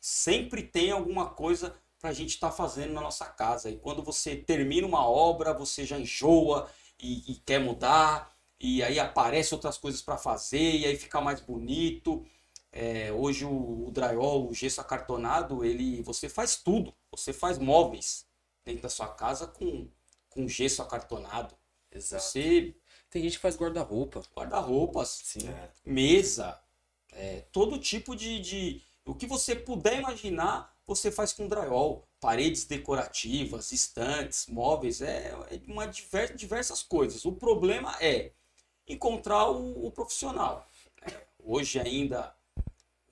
[0.00, 3.68] Sempre tem alguma coisa para a gente estar fazendo na nossa casa.
[3.68, 8.98] E quando você termina uma obra, você já enjoa e, e quer mudar, e aí
[8.98, 12.24] aparece outras coisas para fazer, e aí fica mais bonito.
[12.72, 16.94] É, hoje o, o drywall, o gesso acartonado, ele, você faz tudo.
[17.10, 18.26] Você faz móveis
[18.64, 19.88] dentro da sua casa com,
[20.30, 21.54] com gesso acartonado.
[21.90, 22.22] Exato.
[22.22, 22.74] Você
[23.10, 24.22] Tem gente que faz guarda-roupa.
[24.34, 25.48] guarda-roupas, Sim.
[25.84, 26.58] mesa,
[27.12, 28.82] é, todo tipo de, de.
[29.04, 32.06] O que você puder imaginar, você faz com drywall.
[32.20, 37.24] Paredes decorativas, estantes, móveis, é, é uma diver, diversas coisas.
[37.24, 38.32] O problema é
[38.88, 40.66] encontrar o, o profissional.
[41.42, 42.34] Hoje ainda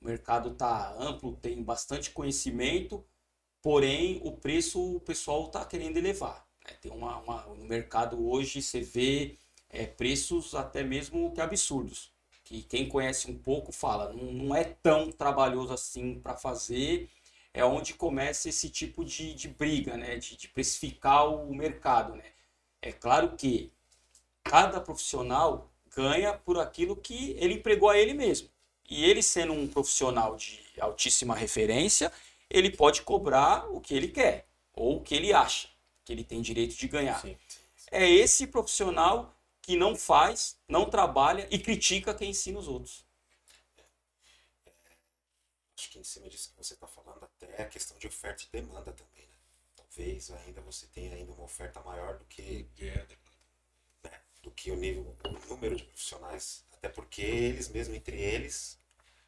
[0.00, 3.04] o mercado está amplo, tem bastante conhecimento,
[3.62, 6.46] porém o preço o pessoal está querendo elevar.
[6.66, 6.74] né?
[6.80, 9.36] Tem uma, uma- no mercado hoje você vê
[9.70, 12.12] é, preços até mesmo que absurdos.
[12.44, 17.10] Que quem conhece um pouco fala, não, não é tão trabalhoso assim para fazer.
[17.54, 20.16] É onde começa esse tipo de, de briga, né?
[20.18, 22.24] De, de precificar o mercado, né?
[22.82, 23.72] É claro que
[24.44, 28.48] cada profissional ganha por aquilo que ele empregou a ele mesmo.
[28.88, 32.12] E ele sendo um profissional de altíssima referência,
[32.50, 35.68] ele pode cobrar o que ele quer ou o que ele acha
[36.04, 37.36] que ele tem direito de ganhar Sim.
[37.90, 43.04] é esse profissional que não faz, não trabalha e critica quem ensina os outros.
[45.78, 48.48] Acho que em cima disso que você está falando, até é questão de oferta e
[48.52, 49.36] demanda também, né?
[49.74, 53.06] Talvez ainda você tenha ainda uma oferta maior do que, né?
[54.44, 56.64] Do que o nível, o número de profissionais.
[56.72, 58.78] Até porque eles mesmo entre eles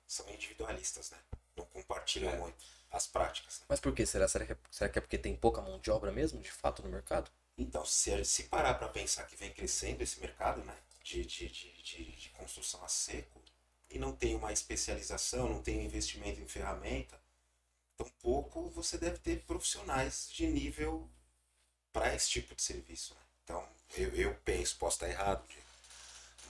[0.07, 1.19] são individualistas, né?
[1.57, 2.37] Não compartilham É.
[2.39, 3.61] muito as práticas.
[3.61, 3.67] né?
[3.69, 4.29] Mas por que será?
[4.29, 6.83] Será que, é, será que é porque tem pouca mão de obra mesmo, de fato,
[6.83, 7.31] no mercado?
[7.59, 11.83] Então, se, se parar para pensar que vem crescendo esse mercado né, de, de, de,
[11.83, 13.43] de, de construção a seco
[13.91, 17.19] e não tem uma especialização, não tem investimento em ferramenta,
[17.97, 21.11] tampouco você deve ter profissionais de nível
[21.93, 23.15] para esse tipo de serviço.
[23.15, 23.21] Né?
[23.45, 25.45] Então, eu, eu penso, posso estar errado,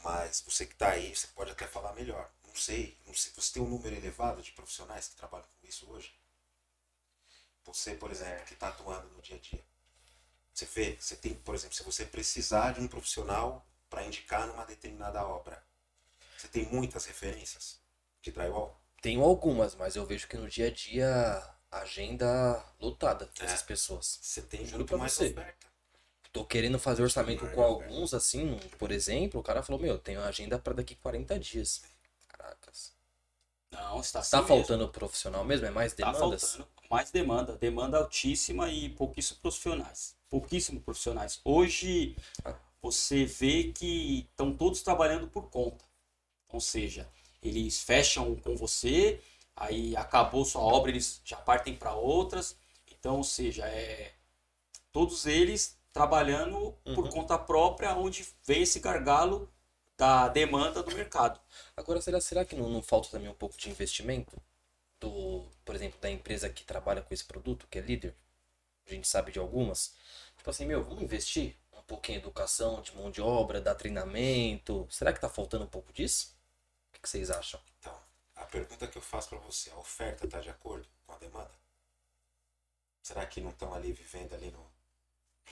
[0.03, 2.31] mas você que está aí, você pode até falar melhor.
[2.47, 5.89] Não sei, não sei, você tem um número elevado de profissionais que trabalham com isso
[5.91, 6.15] hoje?
[7.65, 9.65] Você, por exemplo, que está atuando no dia a dia.
[10.55, 14.65] Você vê, você tem, por exemplo, se você precisar de um profissional para indicar numa
[14.65, 15.63] determinada obra,
[16.37, 17.79] você tem muitas referências
[18.23, 18.81] de drywall.
[19.03, 23.67] Tenho algumas, mas eu vejo que no dia a dia agenda lotada dessas É.
[23.67, 24.19] pessoas.
[24.23, 25.31] Você tem Juro muito mais você.
[25.31, 25.67] oferta.
[26.37, 30.59] Tô querendo fazer orçamento com alguns, assim, por exemplo, o cara falou, meu, tenho agenda
[30.59, 31.83] pra daqui 40 dias.
[32.29, 32.93] Caracas.
[33.71, 34.57] Não, está assim Tá mesmo.
[34.57, 35.67] faltando profissional mesmo?
[35.67, 36.43] É mais Tá demandas?
[36.53, 40.15] faltando mais demanda, demanda altíssima e pouquíssimos profissionais.
[40.31, 41.41] Pouquíssimos profissionais.
[41.45, 42.17] Hoje
[42.83, 45.85] você vê que estão todos trabalhando por conta.
[46.49, 47.09] Ou seja,
[47.43, 49.21] eles fecham com você,
[49.57, 52.57] aí acabou sua obra, eles já partem para outras.
[52.93, 54.13] Então, ou seja, é
[54.93, 57.11] todos eles trabalhando por Uhum.
[57.11, 59.51] conta própria, onde vem esse gargalo
[59.97, 61.41] da demanda do mercado.
[61.75, 64.37] Agora, será, será que não, não falta também um pouco de investimento?
[65.01, 68.15] Do, por exemplo, da empresa que trabalha com esse produto, que é líder?
[68.87, 69.95] A gente sabe de algumas.
[70.37, 74.87] Tipo assim, meu, vamos investir um pouquinho em educação, de mão de obra, dar treinamento.
[74.91, 76.35] Será que tá faltando um pouco disso?
[76.91, 77.61] O que, que vocês acham?
[77.81, 77.95] Então,
[78.37, 81.53] a pergunta que eu faço para você, a oferta está de acordo com a demanda?
[83.03, 84.76] Será que não estão ali vivendo ali no,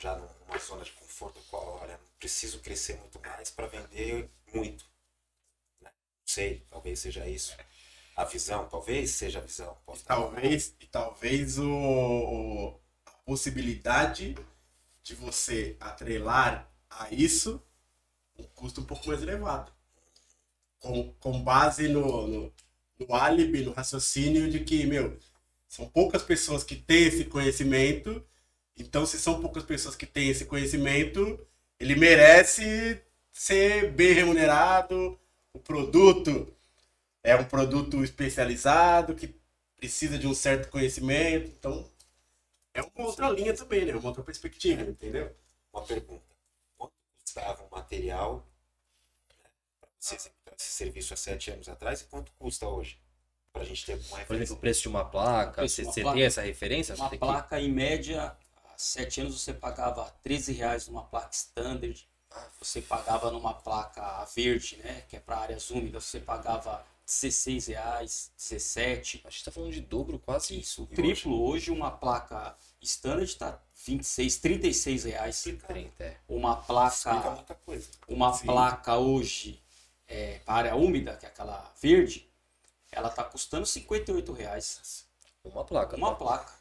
[0.00, 4.84] já numa zona de conforto, qual, olha, preciso crescer muito mais para vender muito?
[5.80, 5.90] Né?
[6.24, 7.56] Sei, talvez seja isso.
[8.16, 9.76] A visão, talvez seja a visão.
[9.92, 14.36] Estar Talvez, e talvez o, o- a possibilidade
[15.02, 17.62] de você atrelar a isso
[18.38, 19.72] um custo um pouco mais elevado.
[20.78, 22.52] Com, com base no, no,
[22.98, 25.18] no álibi, no raciocínio de que, meu,
[25.68, 28.24] são poucas pessoas que têm esse conhecimento,
[28.76, 31.38] então se são poucas pessoas que têm esse conhecimento,
[31.78, 33.00] ele merece
[33.32, 35.18] ser bem remunerado,
[35.52, 36.52] o produto
[37.22, 39.34] é um produto especializado que
[39.76, 41.48] precisa de um certo conhecimento.
[41.48, 41.90] Então,
[42.74, 43.94] é uma outra linha também, né?
[43.94, 45.34] Uma outra perspectiva, entendeu?
[45.72, 46.24] Uma pergunta.
[46.76, 48.46] Quanto custava um material
[49.42, 52.98] né, para você executar esse serviço há sete anos atrás e quanto custa hoje?
[53.52, 54.54] Para a gente ter uma Por exemplo, referência.
[54.54, 55.66] o preço de uma placa.
[55.68, 56.16] Você, uma você placa.
[56.18, 56.94] tem essa referência?
[56.96, 58.36] Uma tem que- placa, em média,
[58.74, 62.06] há sete anos você pagava 13 reais numa placa standard.
[62.58, 65.04] Você pagava numa placa verde, né?
[65.08, 69.22] Que é para áreas úmidas, você pagava 16 reais, 17.
[69.24, 70.58] A gente tá falando de dobro quase.
[70.58, 71.40] Isso, o triplo.
[71.46, 75.42] Hoje, uma placa standard está 26, 36 reais.
[75.42, 76.16] 30, é.
[76.28, 77.88] Uma placa, muita coisa.
[78.08, 78.46] uma Sim.
[78.46, 79.62] placa hoje
[80.08, 82.28] é, para área úmida, que é aquela verde,
[82.90, 85.06] ela está custando 58 reais.
[85.44, 85.96] Uma placa.
[85.96, 86.16] Uma tá?
[86.16, 86.52] placa.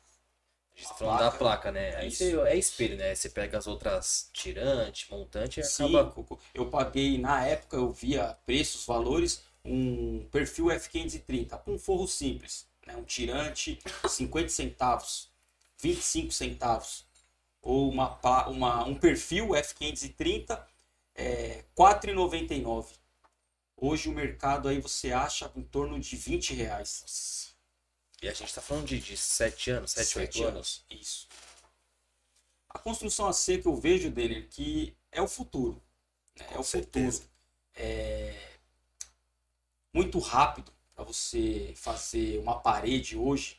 [0.73, 1.96] A gente tá uma falando da placa, né?
[1.96, 2.24] Aí Isso.
[2.24, 3.16] você, é espelho, né?
[3.16, 6.12] Você pega as outras tirante, montante e Sim, acaba.
[6.12, 6.40] Coco.
[6.54, 12.68] eu paguei, na época eu via preços, valores, um perfil F530 com um forro simples,
[12.86, 12.96] né?
[12.96, 15.30] um tirante 50 centavos,
[15.80, 17.06] 25 centavos,
[17.62, 20.60] ou uma, uma, um perfil F530
[21.16, 22.88] é, 4,99.
[23.78, 27.53] Hoje o mercado aí você acha em torno de 20 reais.
[28.24, 30.86] E a gente tá falando de, de 7 anos, 7, 8 Sete anos.
[30.90, 31.28] Isso.
[32.70, 35.84] A construção a seco eu vejo, Denner, que é o futuro.
[36.40, 36.48] né?
[36.52, 37.18] É o certeza.
[37.18, 37.34] futuro.
[37.76, 38.50] É
[39.94, 43.58] muito rápido para você fazer uma parede hoje.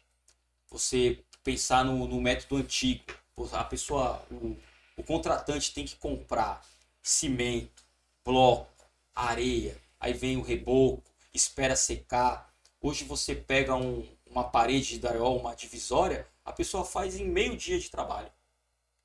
[0.71, 3.05] Você pensar no, no método antigo.
[3.53, 4.57] A pessoa, o,
[4.97, 6.65] o contratante tem que comprar
[7.03, 7.85] cimento,
[8.25, 8.73] bloco,
[9.15, 11.03] areia, aí vem o reboco,
[11.35, 12.51] espera secar.
[12.81, 17.57] Hoje você pega um- uma parede de drywall, uma divisória, a pessoa faz em meio
[17.57, 18.31] dia de trabalho.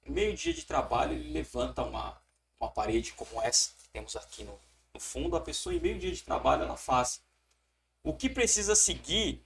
[0.04, 2.20] Em meio dia de trabalho ele levanta uma,
[2.60, 4.60] uma parede como essa que temos aqui no,
[4.92, 7.22] no fundo, a pessoa em meio dia de trabalho ela faz.
[8.04, 9.46] O que precisa seguir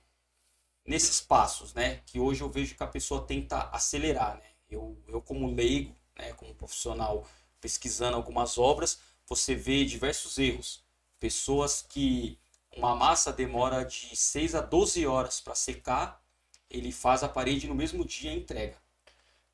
[0.85, 2.01] nesses passos, né?
[2.05, 4.45] Que hoje eu vejo que a pessoa tenta acelerar, né?
[4.69, 7.27] Eu, eu como leigo, né, como profissional
[7.59, 10.81] pesquisando algumas obras, você vê diversos erros.
[11.19, 12.39] Pessoas que
[12.77, 16.21] uma massa demora de 6 a 12 horas para secar,
[16.69, 18.77] ele faz a parede no mesmo dia e entrega.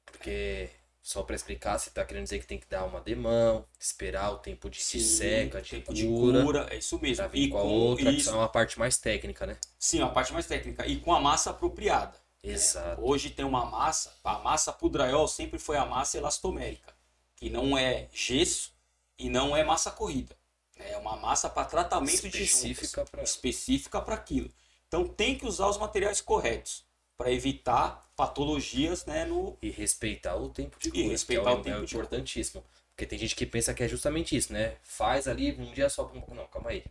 [0.05, 0.69] Porque,
[1.01, 4.39] só pra explicar, você tá querendo dizer que tem que dar uma demão, esperar o
[4.39, 7.23] tempo de, de Sim, seca, de tempo cura, de cura, é isso mesmo.
[7.23, 9.57] pra vir E com a outra, que isso, é uma parte mais técnica, né?
[9.77, 10.85] sim, a parte mais técnica.
[10.87, 12.17] E com a massa apropriada.
[12.43, 13.01] Exato.
[13.01, 16.93] Hoje tem uma massa, a massa drywall sempre foi a massa elastomérica,
[17.35, 18.73] que não é gesso
[19.17, 20.35] e não é massa corrida.
[20.79, 24.49] É uma massa para tratamento Específica de pra- juntas, específica para aquilo.
[24.87, 26.83] Então tem que usar os materiais corretos
[27.17, 31.51] para evitar patologias, né, no E respeitar o tempo de E cura, respeitar que é
[31.51, 32.05] o tempo é de cura.
[32.05, 32.63] importantíssimo.
[32.95, 34.75] Porque tem gente que pensa que é justamente isso, né?
[34.83, 36.11] Faz ali, um dia só.
[36.33, 36.83] Não, calma aí.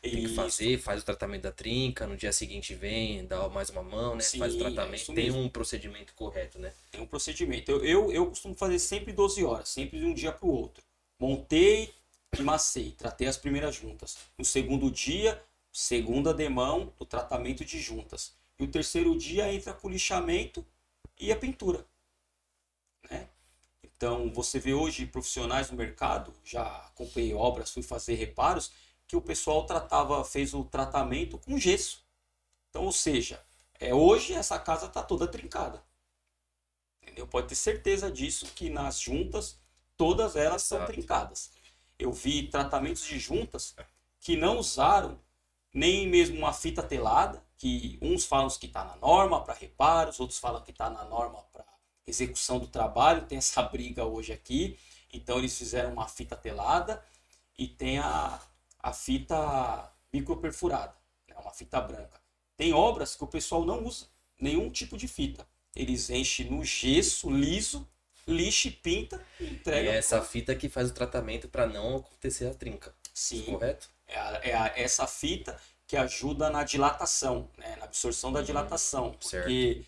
[0.00, 0.34] Tem que Isso.
[0.34, 4.22] fazer, faz o tratamento da trinca, no dia seguinte vem, dá mais uma mão, né?
[4.22, 4.94] Sim, faz o é tratamento.
[5.02, 6.72] isso tem um procedimento correto, né?
[6.92, 7.70] tem um procedimento.
[7.70, 10.82] Eu, eu, eu costumo fazer sempre 12 horas, sempre de um dia para o outro.
[11.18, 11.92] Montei
[12.36, 14.18] e macei, tratei as primeiras juntas.
[14.36, 18.34] No segundo dia, segunda demão, o tratamento de juntas.
[18.58, 20.66] E o terceiro dia entra com o lixamento
[21.18, 21.86] e a pintura.
[23.10, 23.28] Né?
[23.82, 28.72] Então, você vê hoje profissionais no mercado, já acompanhei obras, fui fazer reparos,
[29.06, 32.04] que o pessoal tratava, fez o tratamento com gesso.
[32.68, 33.42] Então, ou seja,
[33.80, 35.82] é, hoje essa casa está toda trincada.
[37.02, 37.26] Entendeu?
[37.26, 39.58] Pode ter certeza disso que nas juntas
[39.96, 40.92] todas elas são Exato.
[40.92, 41.50] trincadas.
[41.98, 43.74] Eu vi tratamentos de juntas
[44.20, 45.18] que não usaram
[45.72, 50.38] nem mesmo uma fita telada, que uns falam que está na norma para reparos, outros
[50.38, 51.64] falam que está na norma para
[52.06, 53.26] execução do trabalho.
[53.26, 54.78] Tem essa briga hoje aqui.
[55.12, 57.02] Então eles fizeram uma fita telada
[57.58, 58.40] e tem a,
[58.78, 60.94] a fita microperfurada,
[61.26, 61.34] né?
[61.38, 62.20] uma fita branca.
[62.56, 64.06] Tem obras que o pessoal não usa
[64.40, 65.46] nenhum tipo de fita.
[65.74, 67.88] Eles enchem no gesso liso,
[68.28, 69.90] lixa e pinta e E entrega.
[69.90, 72.94] é essa fita que faz o tratamento para não acontecer a trinca.
[73.14, 73.88] Sim, Correto?
[74.06, 77.76] é, a- é a- essa fita que ajuda na dilatação, né?
[77.76, 79.16] na absorção da dilatação.
[79.20, 79.44] certo.
[79.44, 79.84] Porque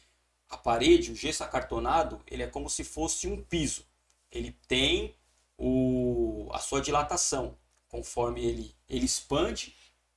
[0.48, 3.84] a parede, o gesso acartonado, ele é como se fosse um piso.
[4.32, 5.14] Ele tem
[5.58, 7.56] o, a sua dilatação,
[7.88, 9.74] conforme ele, ele expande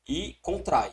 [0.07, 0.91] e contrai.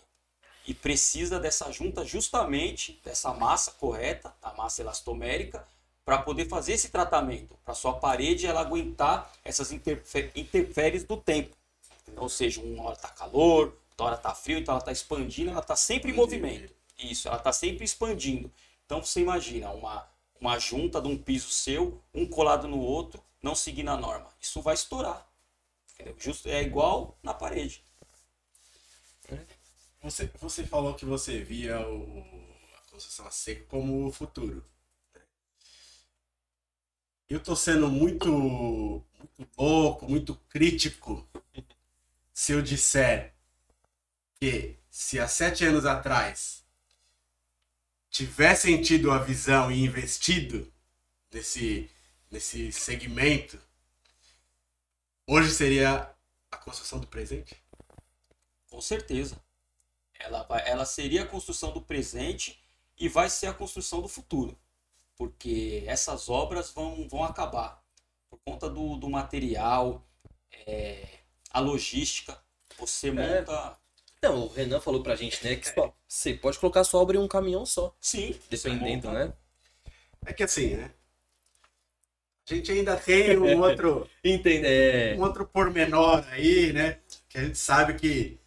[0.66, 5.66] E precisa dessa junta justamente dessa massa correta, a massa elastomérica,
[6.11, 11.57] para poder fazer esse tratamento, para sua parede ela aguentar essas interfe- intempéries do tempo.
[12.16, 15.61] Ou seja, uma hora está calor, outra hora está frio, então ela está expandindo, ela
[15.61, 16.75] está sempre em movimento.
[16.99, 18.51] Isso, ela está sempre expandindo.
[18.85, 20.05] Então você imagina uma,
[20.40, 24.35] uma junta de um piso seu, um colado no outro, não seguindo a norma.
[24.40, 25.25] Isso vai estourar.
[25.94, 26.16] Entendeu?
[26.18, 27.85] Justo, é igual na parede.
[30.03, 32.27] Você, você falou que você via o,
[32.77, 34.64] a construção a seco como o futuro.
[37.31, 41.25] Eu tô sendo muito, muito louco, muito crítico
[42.35, 43.33] se eu disser
[44.35, 46.66] que se há sete anos atrás
[48.11, 50.73] tivessem tido a visão e investido
[51.33, 51.88] nesse,
[52.29, 53.62] nesse segmento,
[55.25, 56.12] hoje seria
[56.51, 57.55] a construção do presente?
[58.69, 59.40] Com certeza.
[60.19, 62.61] Ela, vai, ela seria a construção do presente
[62.99, 64.60] e vai ser a construção do futuro.
[65.20, 67.78] Porque essas obras vão, vão acabar.
[68.30, 70.02] Por conta do, do material,
[70.66, 71.06] é,
[71.50, 72.38] a logística.
[72.78, 73.76] Você monta.
[74.22, 77.20] Não, o Renan falou pra gente, né, que só- você pode colocar sua obra em
[77.20, 79.35] um caminhão só, Sim, dependendo, né?
[80.24, 80.90] É que assim, né?
[82.50, 84.66] A gente ainda tem um outro, Entende?
[84.66, 86.98] É, um outro pormenor aí, né?
[87.28, 88.38] Que a gente sabe que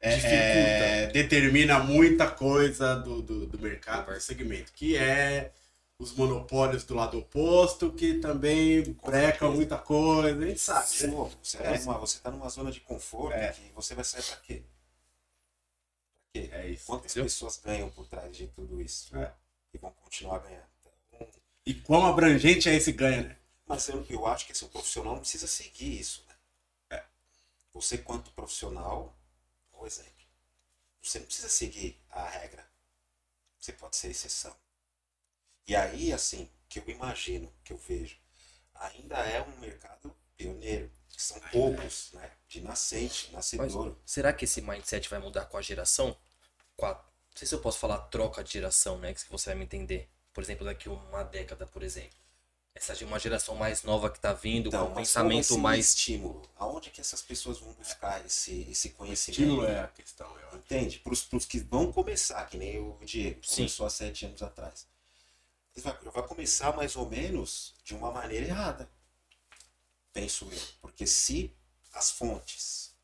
[0.00, 5.52] é, é, determina muita coisa do, do, do mercado, do segmento, que é
[5.98, 10.88] os monopólios do lado oposto, que também brecam muita coisa, a gente sabe.
[11.06, 11.12] né?
[11.12, 13.52] Pô, você, tá numa, você tá numa zona de conforto É.
[13.52, 14.62] que você vai sair pra quê?
[16.12, 16.50] Pra quê?
[16.52, 16.86] É isso.
[16.86, 17.24] Quantas Entendeu?
[17.24, 19.16] pessoas ganham por trás de tudo isso?
[19.16, 19.32] É.
[19.72, 20.66] E vão continuar ganhando.
[21.12, 21.28] Então,
[21.64, 23.36] E quão abrangente é esse ganho, né?
[23.66, 26.24] Mas eu, eu acho que esse, o profissional não precisa seguir isso.
[26.90, 27.02] Né?
[27.72, 29.14] Você, quanto profissional,
[29.72, 30.12] por exemplo,
[31.02, 32.64] você não precisa seguir a regra.
[33.58, 34.54] Você pode ser exceção.
[35.66, 38.16] E aí, assim, que eu imagino, que eu vejo,
[38.74, 40.90] ainda é um mercado pioneiro.
[41.08, 42.30] que São poucos, né?
[42.48, 44.00] De nascente, mas nascedouro.
[44.04, 46.16] será que esse mindset vai mudar com a geração?
[46.76, 47.02] Com a, não
[47.34, 50.08] sei se eu posso falar troca de geração, né, que você vai me entender.
[50.32, 52.16] Por exemplo, daqui uma década, por exemplo.
[52.74, 55.88] Essa é uma geração mais nova que tá vindo, com um mas pensamento o mais...
[55.88, 56.42] estímulo.
[56.56, 59.40] Aonde que essas pessoas vão buscar esse, esse conhecimento?
[59.40, 60.58] Estímulo é a questão, eu.
[60.58, 60.98] Entende?
[60.98, 63.56] Para os que vão começar, que nem o Diego, Sim.
[63.56, 64.86] começou há sete anos atrás.
[65.78, 68.90] Vai, vai começar mais ou menos de uma maneira errada.
[70.12, 70.62] Penso eu.
[70.80, 71.54] Porque se
[71.92, 72.94] as fontes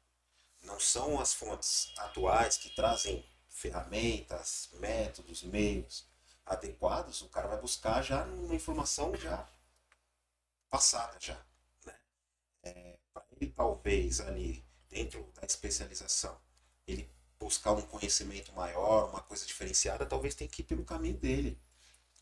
[0.63, 6.07] não são as fontes atuais que trazem ferramentas, métodos, meios
[6.45, 9.49] adequados, o cara vai buscar já uma informação já
[10.71, 11.39] passada já.
[11.85, 11.95] Né?
[12.63, 16.41] É, para ele talvez ali dentro da especialização
[16.87, 21.61] ele buscar um conhecimento maior, uma coisa diferenciada, talvez tenha que ir pelo caminho dele.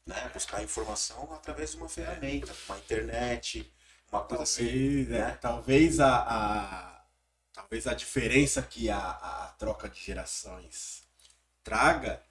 [0.06, 0.30] Né?
[0.34, 3.72] Buscar informação através de uma ferramenta, uma internet,
[4.10, 5.12] uma coisa Talvez, assim.
[5.12, 5.38] é, né?
[5.40, 7.04] talvez a, a-
[7.52, 11.02] talvez a diferença que a, a troca de gerações
[11.64, 12.22] traga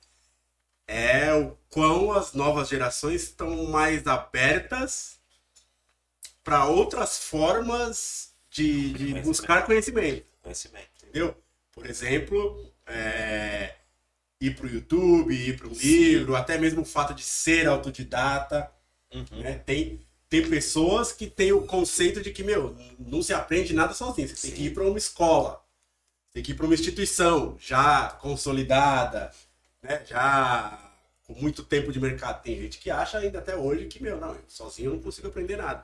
[0.88, 5.20] é o quão as novas gerações estão mais abertas
[6.44, 9.26] para outras formas de, de Conhecimento.
[9.26, 10.90] buscar conhecimento, Conhecimento.
[11.04, 11.36] entendeu?
[11.72, 13.76] Por exemplo, é,
[14.42, 18.72] ir para o YouTube, ir para o livro, até mesmo o fato de ser autodidata.
[19.14, 19.42] Uhum.
[19.42, 19.54] né?
[19.66, 24.28] Tem, tem pessoas que têm o conceito de que, meu, não se aprende nada sozinho.
[24.28, 25.64] Você tem que ir para uma escola,
[26.32, 29.32] tem que ir para uma instituição já consolidada,
[29.82, 30.04] né?
[30.06, 30.90] já
[31.24, 32.42] com muito tempo de mercado.
[32.42, 35.28] Tem gente que acha ainda até hoje que, meu, não, eu sozinho eu não consigo
[35.28, 35.84] aprender nada.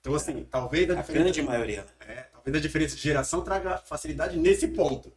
[0.00, 4.38] Então, assim, talvez a A grande maioria, é, talvez a diferença de geração traga facilidade
[4.38, 5.12] nesse ponto.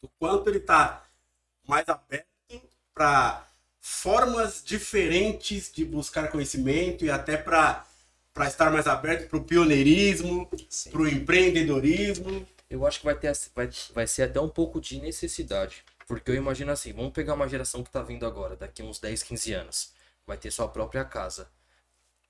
[0.00, 1.04] Do quanto ele está
[1.66, 2.26] mais aberto
[2.94, 3.46] para
[3.80, 7.84] formas diferentes de buscar conhecimento e até para
[8.32, 10.50] para estar mais aberto para o pioneirismo,
[10.90, 12.44] para o empreendedorismo.
[12.68, 15.84] Eu acho que vai, ter, vai, vai ser até um pouco de necessidade.
[16.06, 19.22] Porque eu imagino assim, vamos pegar uma geração que tá vindo agora, daqui uns 10,
[19.22, 19.92] 15 anos.
[20.26, 21.48] Vai ter sua própria casa.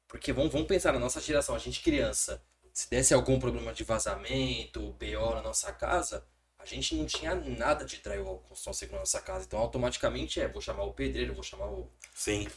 [0.07, 2.43] Porque vamos, vamos pensar na nossa geração, a gente criança.
[2.73, 6.25] Se desse algum problema de vazamento, BO na nossa casa,
[6.73, 9.45] a gente não tinha nada de drywall, construção segura na nossa casa.
[9.47, 12.49] Então automaticamente é, vou chamar o pedreiro, vou chamar o Sim,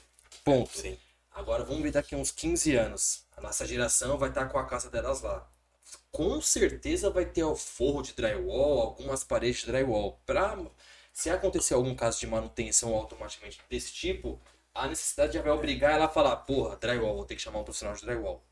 [0.43, 0.71] ponto.
[0.71, 0.97] sim.
[1.31, 3.25] Agora vamos ver daqui uns 15 anos.
[3.35, 5.47] A nossa geração vai estar com a casa delas lá.
[6.11, 10.19] Com certeza vai ter o forro de drywall, algumas paredes de drywall.
[10.25, 10.57] Pra,
[11.13, 14.41] se acontecer algum caso de manutenção automaticamente desse tipo,
[14.73, 17.63] a necessidade já vai obrigar ela a falar, porra, drywall, vou ter que chamar um
[17.63, 18.43] profissional de drywall.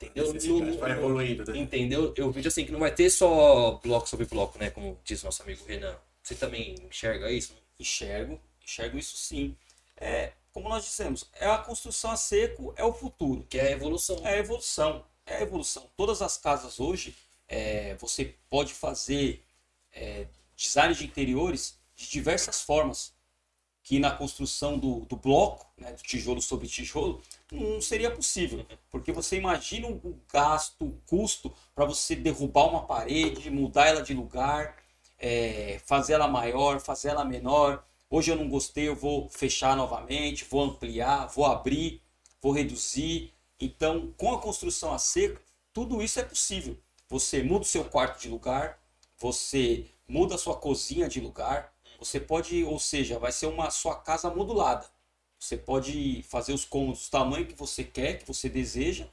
[0.00, 0.78] Entendeu?
[0.78, 1.58] Vai evoluindo, né?
[1.58, 2.12] Entendeu?
[2.16, 4.70] Eu vejo assim que não vai ter só bloco sobre bloco, né?
[4.70, 5.96] Como diz nosso amigo Renan.
[6.22, 7.54] Você também enxerga isso?
[7.80, 9.56] Enxergo, enxergo isso sim.
[9.96, 13.46] É, como nós dissemos, é a construção a seco, é o futuro.
[13.48, 14.20] Que é a evolução.
[14.26, 15.04] É a evolução.
[15.24, 15.88] É a evolução.
[15.96, 17.14] Todas as casas hoje,
[17.48, 19.42] é, você pode fazer
[19.92, 23.12] é, design de interiores de diversas formas.
[23.86, 27.22] Que na construção do, do bloco, né, do tijolo sobre tijolo,
[27.52, 28.66] não seria possível.
[28.90, 34.12] Porque você imagina o gasto, o custo para você derrubar uma parede, mudar ela de
[34.12, 34.74] lugar,
[35.20, 37.84] é, fazer ela maior, fazer ela menor.
[38.10, 42.02] Hoje eu não gostei, eu vou fechar novamente, vou ampliar, vou abrir,
[42.42, 43.32] vou reduzir.
[43.60, 45.40] Então, com a construção a seco,
[45.72, 46.76] tudo isso é possível.
[47.08, 48.80] Você muda o seu quarto de lugar,
[49.16, 53.96] você muda a sua cozinha de lugar, você pode, ou seja, vai ser uma sua
[53.96, 54.86] casa modulada.
[55.38, 59.08] Você pode fazer os cômodos do tamanho que você quer, que você deseja,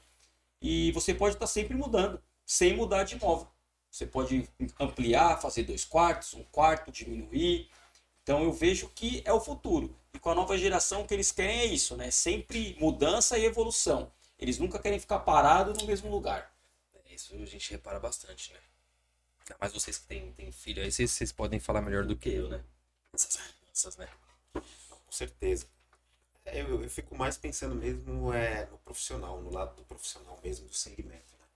[0.60, 3.48] e você pode estar sempre mudando, sem mudar de imóvel.
[3.90, 4.48] Você pode
[4.80, 7.70] ampliar, fazer dois quartos, um quarto, diminuir.
[8.22, 9.94] Então eu vejo que é o futuro.
[10.12, 12.10] E com a nova geração o que eles querem é isso, né?
[12.10, 14.10] Sempre mudança e evolução.
[14.38, 16.52] Eles nunca querem ficar parados no mesmo lugar.
[17.14, 18.58] Isso a gente repara bastante, né?
[19.40, 22.30] Ainda mais vocês que têm, têm filho aí, vocês, vocês podem falar melhor do que
[22.30, 22.64] eu, né?
[23.14, 24.08] Essas né?
[24.52, 25.66] Com certeza.
[26.44, 30.68] É, Eu, eu fico mais pensando mesmo é, no profissional, no lado do profissional mesmo
[30.68, 31.32] do segmento.
[31.38, 31.46] Né?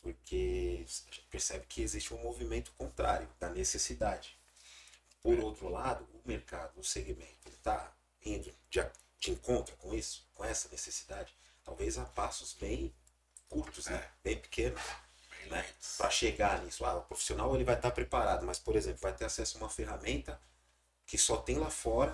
[0.00, 4.38] Porque a gente percebe que existe um movimento contrário da necessidade.
[5.22, 7.92] Por outro lado, o mercado, o segmento, está
[8.24, 8.86] indo de,
[9.18, 11.34] de encontro com isso, com essa necessidade,
[11.64, 12.94] talvez a passos bem
[13.48, 14.10] curtos, né?
[14.22, 14.80] bem pequenos.
[15.46, 15.66] Né?
[15.98, 19.24] Para chegar nisso, ah, o profissional ele vai estar preparado, mas, por exemplo, vai ter
[19.24, 20.40] acesso a uma ferramenta
[21.06, 22.12] que só tem lá fora,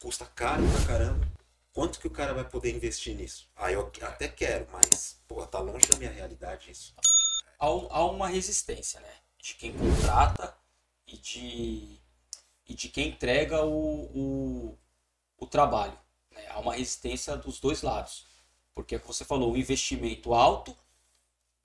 [0.00, 1.28] custa caro pra caramba.
[1.72, 3.48] Quanto que o cara vai poder investir nisso?
[3.54, 6.94] Ah, eu até quero, mas, pô, tá longe da minha realidade isso.
[7.58, 9.12] Há, um- uma resistência, né?
[9.40, 10.56] De quem contrata
[11.06, 12.00] e de,
[12.66, 14.78] e de quem entrega o, o,
[15.38, 15.96] o trabalho.
[16.32, 16.46] né?
[16.48, 18.26] Há uma resistência dos dois lados.
[18.74, 20.76] Porque é o que você falou, o investimento alto,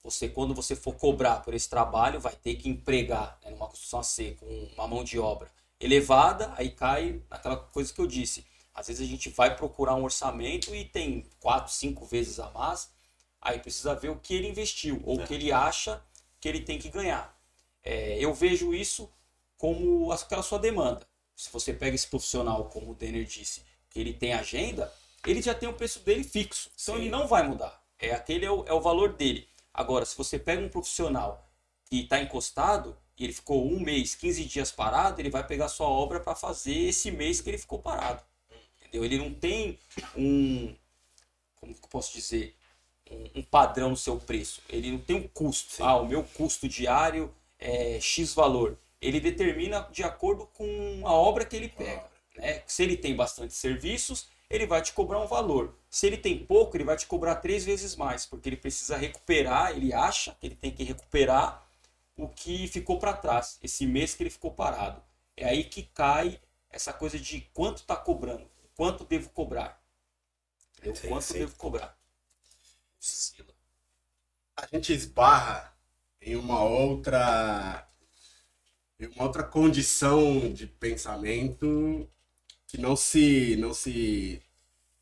[0.02, 4.00] você quando você for cobrar por esse trabalho, vai ter que empregar né, numa construção
[4.00, 5.50] a seco, uma mão de obra
[5.84, 8.44] elevada, aí cai naquela coisa que eu disse.
[8.74, 12.90] Às vezes a gente vai procurar um orçamento e tem quatro, cinco vezes a mais,
[13.40, 16.02] aí precisa ver o que ele investiu ou o que ele acha
[16.40, 17.38] que ele tem que ganhar.
[17.82, 19.12] É, eu vejo isso
[19.58, 21.06] como aquela sua demanda.
[21.36, 24.92] Se você pega esse profissional, como o Denner disse, que ele tem agenda,
[25.26, 26.70] ele já tem o preço dele fixo.
[26.80, 27.02] Então Sim.
[27.02, 27.82] ele não vai mudar.
[27.98, 29.46] É aquele é o, é o valor dele.
[29.72, 31.50] Agora, se você pega um profissional
[31.84, 35.86] que está encostado e ele ficou um mês, 15 dias parado, ele vai pegar sua
[35.86, 38.22] obra para fazer esse mês que ele ficou parado.
[38.80, 39.04] Entendeu?
[39.04, 39.78] Ele não tem
[40.16, 40.74] um.
[41.56, 42.56] Como que eu posso dizer?
[43.10, 44.60] Um, um padrão no seu preço.
[44.68, 45.82] Ele não tem um custo.
[45.84, 48.78] Ah, o meu custo diário é X valor.
[49.00, 52.10] Ele determina de acordo com a obra que ele pega.
[52.36, 52.62] Né?
[52.66, 55.74] Se ele tem bastante serviços, ele vai te cobrar um valor.
[55.88, 59.72] Se ele tem pouco, ele vai te cobrar três vezes mais, porque ele precisa recuperar,
[59.72, 61.63] ele acha que ele tem que recuperar
[62.16, 65.02] o que ficou para trás, esse mês que ele ficou parado.
[65.36, 66.40] É aí que cai
[66.70, 69.82] essa coisa de quanto está cobrando, quanto devo cobrar.
[70.82, 71.38] Eu, Sim, quanto sim.
[71.40, 71.98] devo cobrar.
[74.56, 75.72] a gente esbarra
[76.20, 77.86] em uma outra
[78.98, 82.08] em uma outra condição de pensamento
[82.68, 84.42] que não se não se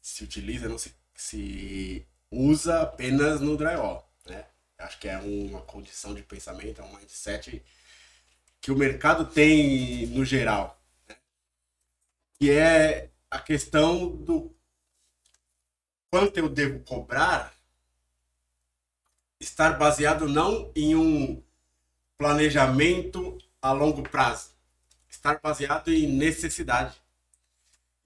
[0.02, 4.11] se utiliza, não se, se usa apenas no drywall?
[4.83, 7.62] Acho que é uma condição de pensamento, é um mindset
[8.61, 11.16] que o mercado tem no geral, né?
[12.39, 14.55] que é a questão do
[16.11, 17.55] quanto eu devo cobrar
[19.41, 21.43] estar baseado não em um
[22.16, 24.51] planejamento a longo prazo,
[25.09, 27.01] estar baseado em necessidade.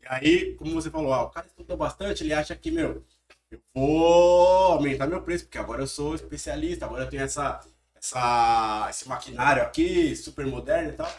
[0.00, 3.04] E aí, como você falou, ah, o cara estudou bastante, ele acha que, meu,
[3.50, 8.86] eu vou aumentar meu preço, porque agora eu sou especialista, agora eu tenho essa, essa,
[8.90, 11.12] esse maquinário aqui, super moderno e tal.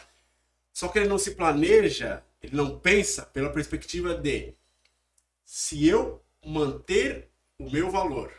[0.72, 4.54] Só que ele não se planeja, ele não pensa pela perspectiva de
[5.44, 8.32] se eu manter o meu valor,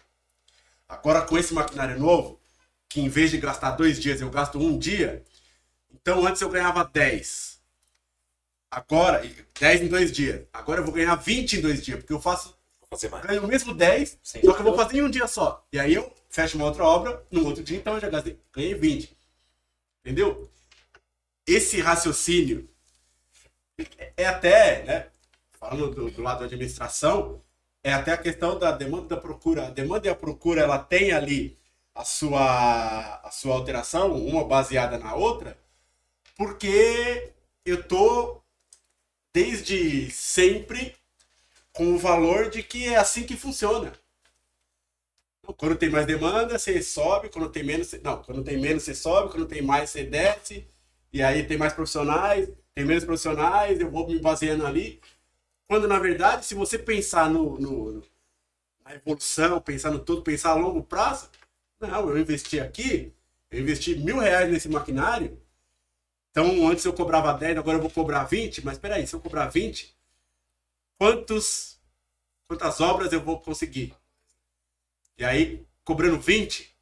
[0.87, 2.39] agora com esse maquinário novo,
[2.87, 5.23] que em vez de gastar dois dias, eu gasto um dia,
[5.91, 7.59] então antes eu ganhava 10.
[8.71, 9.23] Agora,
[9.59, 10.45] 10 em dois dias.
[10.53, 12.58] Agora eu vou ganhar 20 em dois dias, porque eu faço
[12.89, 13.25] fazer mais.
[13.25, 14.41] ganho o mesmo 10, Sim.
[14.43, 15.65] só que eu vou fazer em um dia só.
[15.71, 18.73] E aí eu fecho uma outra obra, no outro dia, então eu já gastei, ganhei
[18.73, 19.15] 20.
[20.03, 20.49] Entendeu?
[21.45, 22.69] Esse raciocínio
[24.17, 25.07] é até, né?
[25.53, 27.41] Falando do, do lado da administração,
[27.83, 29.67] é até a questão da demanda e da procura.
[29.67, 31.57] A demanda e a procura, ela tem ali
[31.93, 35.57] a sua, a sua alteração, uma baseada na outra,
[36.35, 37.33] porque
[37.65, 38.41] eu tô
[39.33, 40.95] desde sempre
[41.79, 43.93] com o valor de que é assim que funciona.
[45.57, 47.97] Quando tem mais demanda, você sobe, quando tem menos, você...
[47.99, 50.67] não, quando tem menos você sobe, quando tem mais você desce,
[51.11, 55.01] e aí tem mais profissionais, tem menos profissionais, eu vou me baseando ali.
[55.67, 58.03] Quando na verdade, se você pensar no, no- no-
[58.85, 61.29] na evolução, pensar no todo, pensar a longo prazo,
[61.79, 63.13] não, eu investi aqui,
[63.51, 65.41] eu investi mil reais nesse maquinário,
[66.31, 69.47] então antes eu cobrava 10, agora eu vou cobrar 20, mas peraí, se eu cobrar
[69.49, 69.95] 20,
[70.97, 71.68] quantos,
[72.49, 73.93] quantas obras eu vou conseguir?
[75.19, 76.75] E aí, cobrando 20,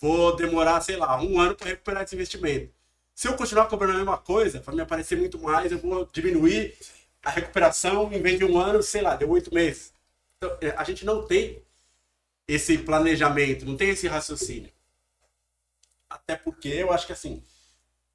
[0.00, 2.74] vou demorar, sei lá, um ano para recuperar esse investimento.
[3.14, 6.76] Se eu continuar cobrando a mesma coisa, vai me aparecer muito mais, eu vou diminuir
[7.22, 9.92] a recuperação, em vez de um ano, sei lá, deu oito meses.
[10.36, 11.62] Então, é, a gente não tem
[12.48, 14.72] esse planejamento, não tem esse raciocínio.
[16.10, 17.42] Até porque eu acho que assim,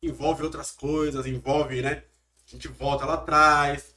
[0.02, 2.04] envolve outras coisas, envolve, né?
[2.46, 3.93] A gente volta lá atrás,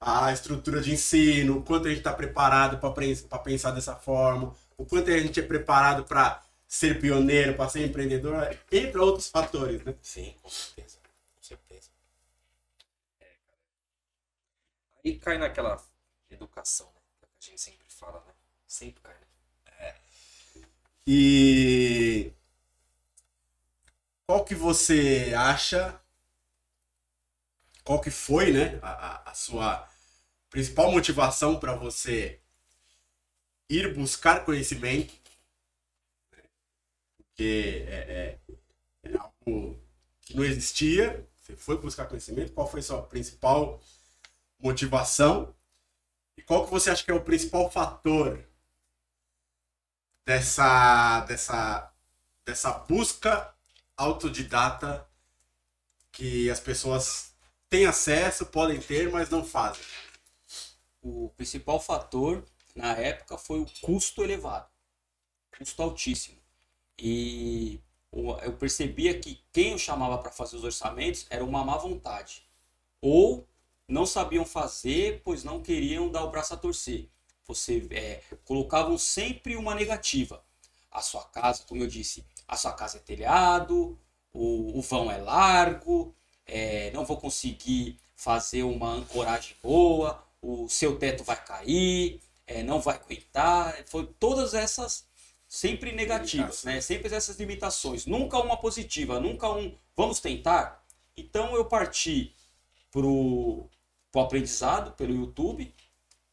[0.00, 4.84] a estrutura de ensino, o quanto a gente está preparado para pensar dessa forma, o
[4.84, 9.94] quanto a gente é preparado para ser pioneiro, para ser empreendedor, entre outros fatores, né?
[10.02, 10.98] Sim, com certeza.
[11.36, 11.90] Com certeza.
[15.04, 15.82] Aí cai naquela
[16.30, 17.28] educação, né?
[17.40, 18.32] Que a gente sempre fala, né?
[18.66, 19.94] Sempre cai, né?
[21.06, 22.32] E
[24.26, 26.00] qual que você acha?
[27.86, 29.88] Qual que foi, né, a, a- sua
[30.50, 32.40] principal motivação para você
[33.68, 35.14] ir buscar conhecimento?
[36.32, 36.42] né?
[37.16, 38.38] Porque é,
[39.04, 39.78] é, é algo
[40.22, 41.26] que não existia.
[41.42, 42.52] Você foi buscar conhecimento.
[42.52, 43.80] Qual foi a sua principal
[44.60, 45.54] motivação?
[46.36, 48.44] E qual que você acha que é o principal fator
[50.26, 51.90] dessa dessa
[52.44, 53.54] dessa busca
[53.96, 55.06] autodidata
[56.12, 57.25] que as pessoas
[57.68, 59.82] têm acesso, podem ter, mas não fazem.
[61.02, 62.44] O principal fator
[62.74, 64.68] na época foi o custo elevado,
[65.56, 66.38] custo altíssimo.
[66.98, 67.80] E
[68.12, 72.42] eu percebia que quem eu chamava para fazer os orçamentos era uma má vontade.
[73.00, 73.46] Ou
[73.86, 77.08] não sabiam fazer, pois não queriam dar o braço a torcer.
[77.46, 80.44] Você é, colocavam sempre uma negativa.
[80.90, 83.98] A sua casa, como eu disse, a sua casa é telhado,
[84.32, 86.14] o, o vão é largo,
[86.46, 92.80] é, não vou conseguir fazer uma ancoragem boa, o seu teto vai cair, é, não
[92.80, 93.84] vai aguentar.
[93.86, 95.06] Foi todas essas
[95.48, 96.80] sempre negativas, né?
[96.80, 98.06] Sempre essas limitações.
[98.06, 100.84] Nunca uma positiva, nunca um vamos tentar.
[101.16, 102.34] Então eu parti
[102.90, 103.68] pro,
[104.12, 105.74] pro aprendizado pelo YouTube,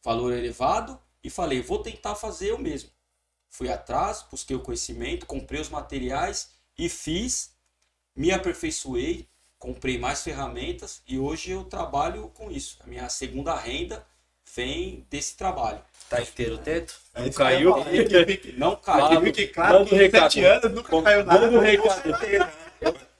[0.02, 2.90] valor elevado, e falei, vou tentar fazer eu mesmo.
[3.48, 7.54] Fui atrás, busquei o conhecimento, comprei os materiais e fiz,
[8.14, 9.28] me aperfeiçoei,
[9.64, 12.76] comprei mais ferramentas e hoje eu trabalho com isso.
[12.84, 14.04] A minha segunda renda
[14.54, 15.80] vem desse trabalho.
[16.10, 16.94] Tá inteiro o teto?
[17.14, 17.74] É Não que eu caiu?
[17.74, 19.20] que Não que caiu.
[19.22, 20.22] fique claro manda que o em recado.
[20.32, 21.40] sete anos nunca caiu nada.
[21.40, 22.02] Manda o recado.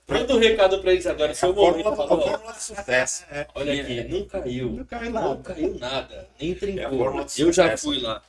[0.07, 1.83] Manda um recado pra eles agora, seu momento.
[1.83, 3.25] Fórmula, Falou, ó, fórmula de sucesso.
[3.55, 4.71] Olha aqui, não caiu.
[4.71, 5.43] Não caiu Não nada.
[5.55, 6.29] caiu nada.
[6.39, 7.25] Nem É trincou.
[7.25, 8.23] de Eu já fui lá.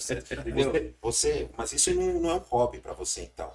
[0.00, 3.52] Você, você- mas isso não, não é um hobby para você, então.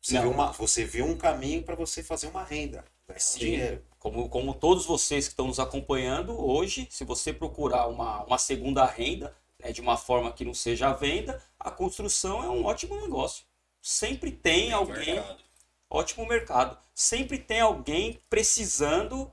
[0.00, 0.22] Você, Não.
[0.24, 2.84] viu uma, você viu um caminho para você fazer uma renda,
[3.16, 3.38] Sim.
[3.38, 3.84] dinheiro.
[3.98, 8.84] Como, como todos vocês que estão nos acompanhando, hoje, se você procurar uma, uma segunda
[8.84, 13.00] renda, né, de uma forma que não seja a venda, a construção é um ótimo
[13.00, 13.44] negócio.
[13.82, 15.44] Sempre tem alguém, Mercado.
[15.90, 19.32] ótimo mercado, sempre tem alguém precisando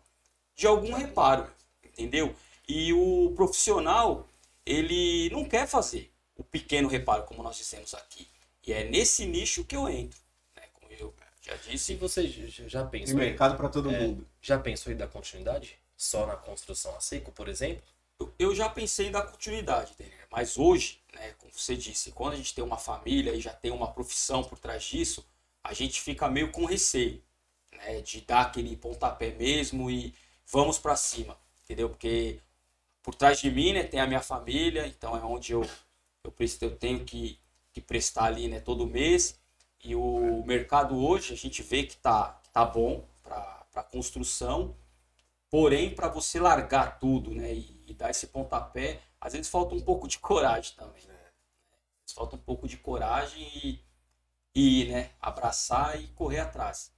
[0.56, 1.52] de algum reparo,
[1.84, 2.34] entendeu?
[2.68, 4.28] E o profissional,
[4.66, 8.28] ele não quer fazer o pequeno reparo, como nós dissemos aqui.
[8.66, 10.20] E é nesse nicho que eu entro,
[11.46, 14.00] já Se disse, você j- já Tem pensou, mercado pra todo É.
[14.00, 14.28] mundo.
[14.42, 15.78] já pensou em dar continuidade?
[15.98, 17.84] Só na construção a seco, por exemplo?
[18.20, 20.14] Eu- já pensei em dar continuidade, entendeu?
[20.32, 23.72] mas hoje, né, como você disse, quando a gente tem uma família e já tem
[23.72, 25.26] uma profissão por trás disso,
[25.64, 27.22] a gente fica meio com receio,
[27.74, 30.14] né, de dar aquele pontapé mesmo e
[30.48, 31.90] vamos para cima, entendeu?
[31.90, 32.42] Porque
[33.04, 35.64] por trás de mim, né, tem a minha família, então é onde eu
[36.24, 37.40] eu, eu tenho que,
[37.74, 39.40] que prestar ali, né, todo mês.
[39.86, 44.76] E o mercado hoje a gente vê que tá tá bom para construção,
[45.50, 49.80] Porém, para você largar tudo, né, e, e dar esse pontapé, às vezes falta um
[49.80, 51.02] pouco de coragem também.
[51.08, 51.16] Né?
[52.14, 53.80] Falta um pouco de coragem e,
[54.54, 56.92] e né, abraçar e correr atrás.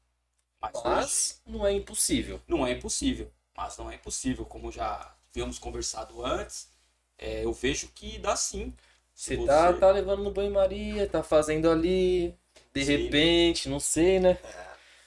[0.59, 2.41] Mas, hoje Mas não é impossível.
[2.47, 3.31] não é impossível.
[3.55, 6.69] Mas não é impossível, como já havíamos conversado antes.
[7.17, 8.73] é, eu vejo que dá sim.
[9.13, 12.35] Se Você tá, tá levando no banho-maria, tá fazendo ali,
[12.77, 12.97] de Sim.
[13.03, 14.37] repente, não sei, né?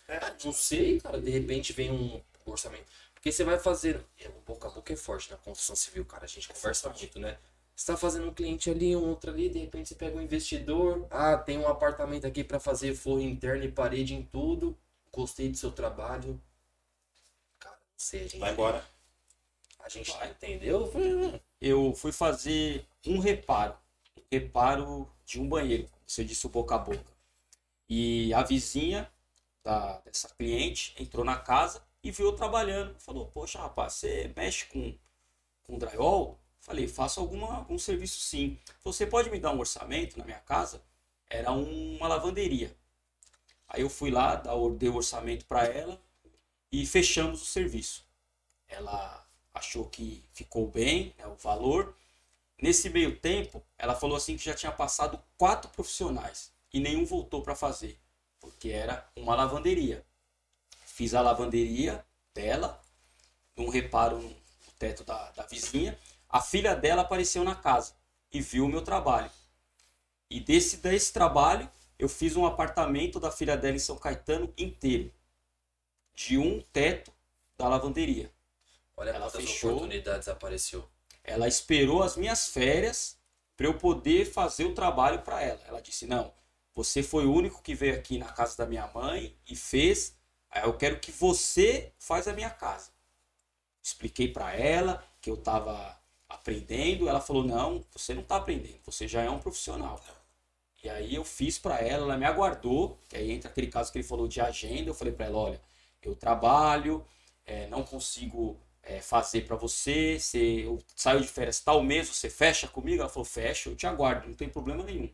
[0.08, 2.86] É, Não sei, cara, de repente vem um orçamento.
[3.14, 4.04] Porque você vai fazer.
[4.18, 6.24] é, O boca a boca é forte na construção civil, cara.
[6.24, 7.38] A gente conversa muito, né?
[7.76, 11.06] Você tá fazendo um cliente ali, um outro ali, de repente você pega um investidor.
[11.10, 14.76] Ah, tem um apartamento aqui para fazer forro interno e parede em tudo.
[15.12, 16.40] Gostei do seu trabalho.
[17.58, 18.38] Cara, não sei, a gente.
[18.38, 18.84] vai embora.
[19.78, 20.92] A gente entendeu?
[21.60, 23.76] eu fui fazer um reparo,
[24.16, 27.19] um reparo de um banheiro, você disse, o boca a boca.
[27.93, 29.11] E a vizinha
[29.64, 32.95] da, dessa cliente entrou na casa e viu trabalhando.
[33.01, 34.97] Falou, poxa rapaz, você mexe com,
[35.64, 36.38] com drywall?
[36.61, 38.57] Falei, faço alguma, algum serviço sim.
[38.84, 40.80] Você pode me dar um orçamento na minha casa?
[41.28, 42.76] Era uma lavanderia.
[43.66, 46.01] Aí eu fui lá, dei o orçamento para ela
[46.70, 48.07] e fechamos o serviço.
[48.68, 51.97] Ela achou que ficou bem, né, o valor.
[52.62, 57.42] Nesse meio tempo, ela falou assim que já tinha passado quatro profissionais e nenhum voltou
[57.42, 57.98] para fazer,
[58.38, 60.04] porque era uma lavanderia.
[60.84, 62.04] Fiz a lavanderia
[62.34, 62.80] dela,
[63.56, 64.36] um reparo no
[64.78, 65.98] teto da, da vizinha.
[66.28, 67.94] A filha dela apareceu na casa
[68.32, 69.30] e viu o meu trabalho.
[70.28, 75.12] E desse, desse trabalho, eu fiz um apartamento da filha dela em São Caetano inteiro,
[76.14, 77.12] de um teto
[77.58, 78.32] da lavanderia.
[78.96, 79.70] Olha Ela quantas fechou.
[79.72, 80.88] oportunidades apareceu.
[81.24, 83.18] Ela esperou as minhas férias
[83.56, 85.60] para eu poder fazer o trabalho para ela.
[85.66, 86.32] Ela disse: Não,
[86.74, 90.16] você foi o único que veio aqui na casa da minha mãe e fez.
[90.64, 92.90] Eu quero que você faz a minha casa.
[93.82, 95.98] Expliquei para ela que eu estava
[96.28, 97.08] aprendendo.
[97.08, 98.80] Ela falou: Não, você não está aprendendo.
[98.84, 100.02] Você já é um profissional.
[100.82, 102.98] E aí eu fiz para ela, ela me aguardou.
[103.08, 104.90] Que aí entra aquele caso que ele falou de agenda.
[104.90, 105.60] Eu falei para ela: Olha,
[106.02, 107.06] eu trabalho,
[107.44, 112.30] eh, não consigo é, fazer para você, você eu saio de férias tal mês, você
[112.30, 113.00] fecha comigo?
[113.00, 115.10] Ela falou, fecha, eu te aguardo, não tem problema nenhum.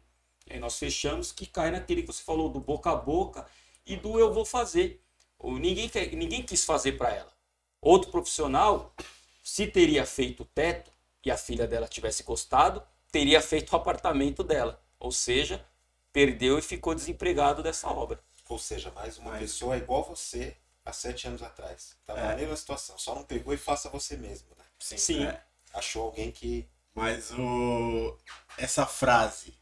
[0.47, 3.47] E aí nós fechamos que cai naquele que você falou do boca a boca
[3.85, 5.03] e do eu vou fazer.
[5.39, 7.33] Ou ninguém, quer, ninguém quis fazer para ela.
[7.81, 8.95] Outro profissional,
[9.43, 10.91] se teria feito o teto
[11.25, 14.81] e a filha dela tivesse gostado, teria feito o apartamento dela.
[14.99, 15.65] Ou seja,
[16.13, 18.19] perdeu e ficou desempregado dessa obra.
[18.49, 21.97] Ou seja, mais uma Mas- pessoa igual você há sete anos atrás.
[22.07, 22.29] Tava É.
[22.29, 24.65] na mesma situação, só não pegou e faça você mesmo, né?
[24.79, 24.97] Sim.
[24.97, 25.43] Sim, É.
[25.75, 26.67] Achou alguém que.
[26.95, 28.17] Mas o...
[28.57, 29.53] essa frase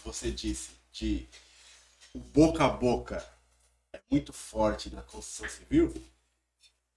[0.00, 1.28] que você disse de
[2.14, 3.24] o boca a boca
[3.92, 5.92] é muito forte na construção civil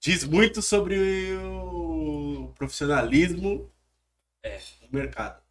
[0.00, 3.70] diz muito sobre o profissionalismo
[4.42, 4.58] É.
[4.82, 5.42] do mercado.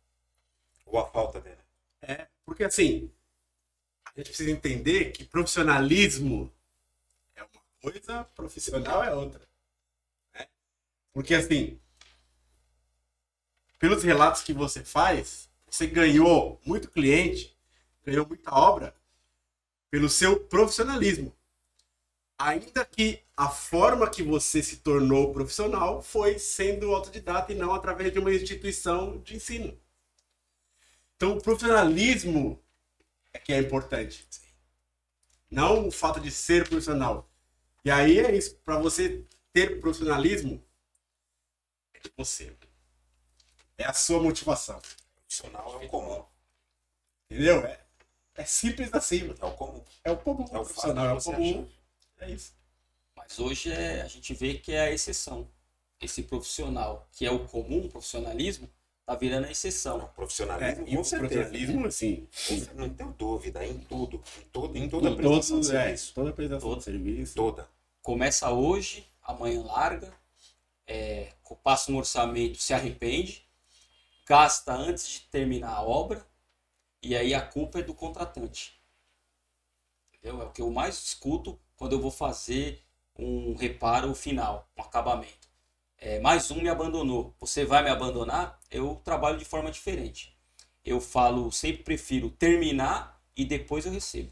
[0.85, 1.57] Ou a falta dele.
[2.01, 3.09] É, porque assim,
[4.05, 6.53] a gente precisa entender que profissionalismo
[7.35, 9.41] é uma coisa, profissional é outra.
[10.35, 10.47] né?
[11.13, 11.79] Porque assim,
[13.79, 17.57] pelos relatos que você faz, você ganhou muito cliente,
[18.05, 18.95] ganhou muita obra
[19.89, 21.35] pelo seu profissionalismo.
[22.37, 28.13] Ainda que a forma que você se tornou profissional foi sendo autodidata e não através
[28.13, 29.75] de uma instituição de ensino.
[31.15, 32.61] Então, o profissionalismo
[33.33, 34.27] é que é importante.
[35.49, 37.27] Não o fato de ser profissional.
[37.83, 38.57] E aí é isso.
[38.57, 40.63] Para você ter profissionalismo,
[41.95, 42.55] é você.
[43.75, 44.79] É a sua motivação.
[45.41, 46.23] Profissional é o comum.
[47.29, 47.65] Entendeu?
[47.65, 47.79] É,
[48.35, 49.23] é simples assim.
[49.23, 49.37] mano.
[49.41, 49.83] É o comum.
[50.03, 51.07] É o comum É o profissional.
[51.07, 51.69] É o comum.
[52.19, 52.53] É isso.
[53.15, 55.49] Mas hoje é, a gente vê que é a exceção.
[55.99, 58.69] Esse profissional, que é o comum, profissionalismo,
[59.05, 59.97] tá virando a exceção.
[59.97, 61.41] Não, É, profissionalismo, e o certeza.
[61.43, 62.27] profissionalismo, assim,
[62.75, 64.21] Não tenho dúvida, em tudo.
[64.37, 66.13] Em, todo, em em toda toda, prestação de todos, é, serviço.
[66.13, 66.77] toda prestação Todo.
[66.79, 67.35] de serviço.
[67.35, 67.67] Toda.
[68.01, 70.13] Começa hoje, amanhã larga,
[70.85, 71.31] é,
[71.63, 73.47] passa um orçamento, se arrepende,
[74.25, 76.25] gasta antes de terminar a obra,
[77.01, 78.79] e aí a culpa é do contratante.
[80.13, 80.41] Entendeu?
[80.41, 82.81] É o que eu mais escuto quando eu vou fazer
[83.17, 85.47] um reparo final, um acabamento.
[85.97, 87.35] É, mais um me abandonou.
[87.39, 88.59] Você vai me abandonar?
[88.69, 90.37] Eu trabalho de forma diferente.
[90.83, 94.31] Eu falo, sempre prefiro terminar e depois eu recebo.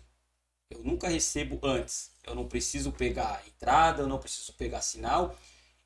[0.70, 2.12] Eu nunca recebo antes.
[2.24, 5.36] Eu não preciso pegar entrada, eu não preciso pegar sinal.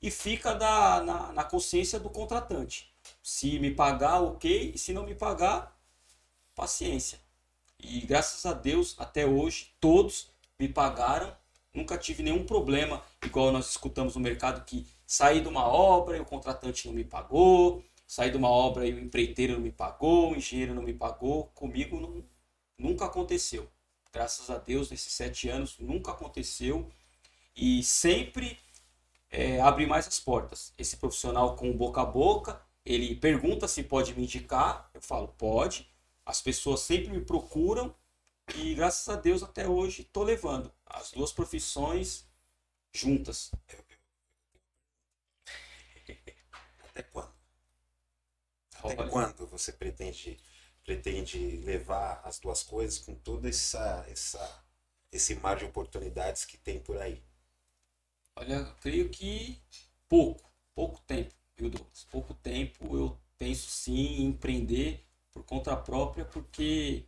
[0.01, 2.94] E fica da, na, na consciência do contratante.
[3.25, 4.73] Se me pagar, ok.
[4.75, 5.75] E se não me pagar,
[6.53, 7.19] paciência.
[7.79, 11.35] E graças a Deus, até hoje, todos me pagaram.
[11.73, 16.19] Nunca tive nenhum problema, igual nós escutamos no mercado, que saí de uma obra e
[16.19, 17.83] o contratante não me pagou.
[18.07, 21.45] Saí de uma obra e o empreiteiro não me pagou, o engenheiro não me pagou.
[21.55, 22.23] Comigo não,
[22.77, 23.67] nunca aconteceu
[24.15, 26.89] graças a Deus, nesses sete anos, nunca aconteceu
[27.53, 28.57] e sempre
[29.29, 30.73] é, abre mais as portas.
[30.77, 35.89] Esse profissional com boca a boca, ele pergunta se pode me indicar, eu falo, pode.
[36.25, 37.95] As pessoas sempre me procuram
[38.55, 42.27] e graças a Deus até hoje estou levando as duas profissões
[42.93, 43.51] juntas.
[46.89, 47.33] Até quando?
[48.75, 50.39] Até Olha, quando você pretende,
[50.83, 54.63] pretende levar as duas coisas com todo essa, essa,
[55.11, 57.21] esse mar de oportunidades que tem por aí?
[58.37, 59.61] Olha, eu creio que
[60.07, 61.33] pouco, pouco tempo,
[62.11, 67.05] Pouco tempo eu penso sim em empreender por conta própria, porque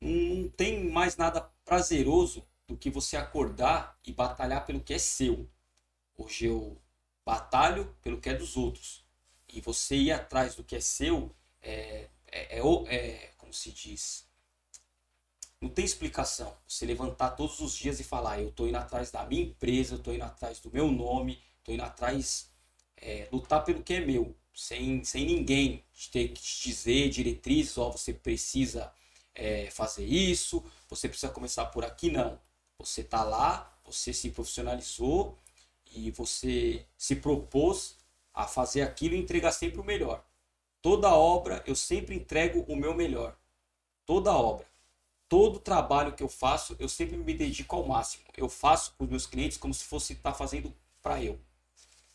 [0.00, 5.48] não tem mais nada prazeroso do que você acordar e batalhar pelo que é seu.
[6.16, 6.80] Hoje eu
[7.24, 9.04] batalho pelo que é dos outros.
[9.48, 14.26] E você ir atrás do que é seu é, é, é, é como se diz,
[15.60, 16.56] não tem explicação.
[16.66, 19.98] Você levantar todos os dias e falar, eu tô indo atrás da minha empresa, eu
[19.98, 22.49] tô indo atrás do meu nome, tô indo atrás,
[23.00, 27.90] é, lutar pelo que é meu, sem, sem ninguém ter que te dizer diretrizes, ó,
[27.90, 28.92] você precisa
[29.34, 32.38] é, fazer isso, você precisa começar por aqui, não.
[32.78, 35.38] Você tá lá, você se profissionalizou
[35.94, 37.96] e você se propôs
[38.32, 40.24] a fazer aquilo e entregar sempre o melhor.
[40.82, 43.36] Toda obra eu sempre entrego o meu melhor.
[44.06, 44.70] Toda obra
[45.30, 48.24] todo trabalho que eu faço, eu sempre me dedico ao máximo.
[48.36, 51.38] Eu faço com os meus clientes como se fosse estar fazendo para eu.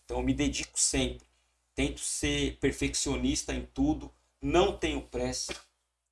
[0.05, 1.27] Então eu me dedico sempre.
[1.73, 5.53] Tento ser perfeccionista em tudo, não tenho pressa.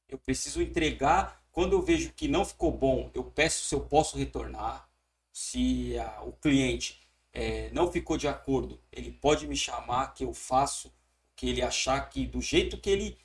[0.09, 1.41] Eu preciso entregar.
[1.51, 4.89] Quando eu vejo que não ficou bom, eu peço se eu posso retornar.
[5.31, 6.99] Se ah, o cliente
[7.31, 10.91] eh, não ficou de acordo, ele pode me chamar que eu faço o
[11.35, 13.17] que ele achar que do jeito que ele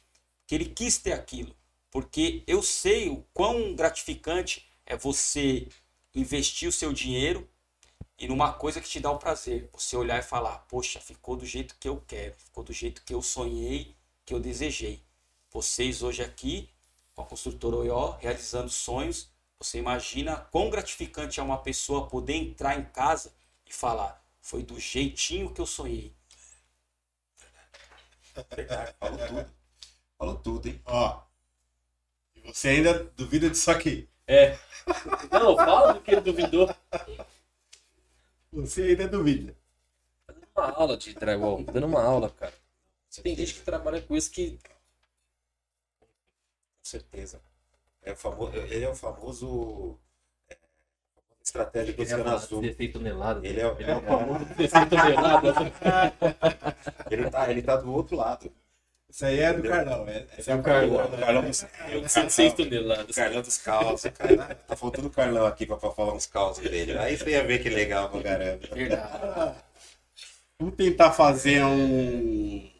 [0.47, 1.55] que ele quis ter aquilo
[1.91, 5.67] porque eu sei o quão gratificante é você
[6.15, 7.49] investir o seu dinheiro
[8.19, 9.69] e numa coisa que te dá o prazer.
[9.73, 13.15] Você olhar e falar, poxa, ficou do jeito que eu quero, ficou do jeito que
[13.15, 13.95] eu sonhei,
[14.27, 15.03] que eu desejei.
[15.51, 16.69] Vocês hoje aqui,
[17.15, 22.79] com a construtora Oió, realizando sonhos, você imagina quão gratificante é uma pessoa poder entrar
[22.79, 23.33] em casa
[23.67, 26.13] e falar, foi do jeitinho que eu sonhei.
[28.55, 29.51] Verdade, falou tudo.
[30.19, 30.83] Falou tudo, hein?
[30.85, 31.23] Ó.
[32.35, 34.09] E você ainda duvida disso aqui.
[34.27, 34.59] É.
[35.31, 36.69] Não, fala do que ele duvidou.
[38.53, 39.55] Você ainda duvida.
[40.27, 42.55] Dando uma aula de drywall, dando uma aula, cara.
[43.23, 44.59] Tem gente que trabalha com isso que.
[45.99, 46.09] Com
[46.83, 47.41] certeza.
[48.03, 49.99] É o famoso, ele é o famoso
[50.49, 50.57] é,
[51.43, 52.63] estratégia do Oceano Azul.
[52.63, 53.45] 16 toneladas.
[53.45, 55.57] Ele é, Ele é o famoso 16 toneladas.
[57.11, 58.51] ele, tá, ele tá do outro lado.
[59.11, 60.07] Isso aí é do Carlão.
[60.07, 61.07] É, Esse é o Carlão.
[61.07, 63.17] O Carlão dos, Eu sei seis toneladas.
[63.17, 64.55] Carlão dos causos, cara.
[64.55, 66.97] Tá faltando o Carlão aqui pra, pra falar uns causos dele.
[66.99, 68.67] Aí você ia ver que legal pra caramba.
[68.75, 69.59] Verdade.
[70.59, 72.71] Vamos tentar fazer um,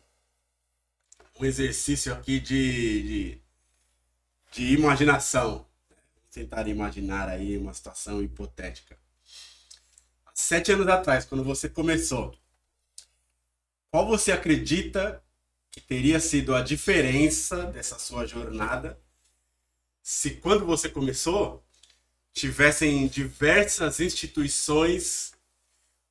[1.41, 3.43] um exercício aqui de, de,
[4.53, 5.67] de imaginação.
[5.89, 8.99] Vamos tentar imaginar aí uma situação hipotética.
[10.35, 12.35] Sete anos atrás, quando você começou,
[13.91, 15.23] qual você acredita
[15.79, 18.99] que teria sido a diferença dessa sua jornada
[20.03, 21.65] se quando você começou
[22.33, 25.33] tivessem diversas instituições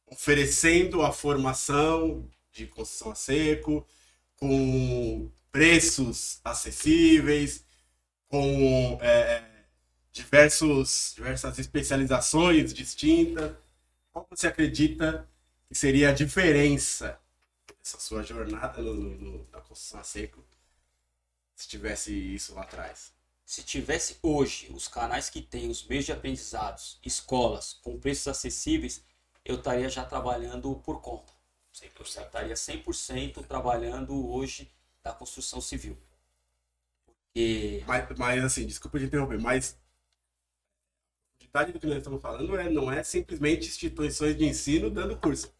[0.05, 3.85] oferecendo a formação de construção a seco,
[4.37, 7.65] com preços acessíveis,
[8.29, 9.43] com é,
[10.13, 13.51] diversos, diversas especializações distintas.
[14.13, 15.27] Qual você acredita
[15.67, 17.19] que seria a diferença
[17.87, 20.43] dessa sua jornada no, no- na construção a seco
[21.55, 23.11] se tivesse isso lá atrás?
[23.45, 29.03] Se tivesse hoje os canais que tem, os meios de aprendizados, escolas com preços acessíveis,
[29.45, 31.31] eu estaria já trabalhando por conta.
[31.73, 32.23] 100%.
[32.23, 34.71] Eu estaria 100% trabalhando hoje
[35.03, 35.97] da construção civil.
[37.33, 39.77] Porque Mas, mas assim, desculpa te interromper, mas
[41.39, 45.17] a verdade do que nós estamos falando é, não é simplesmente instituições de ensino dando
[45.17, 45.51] curso.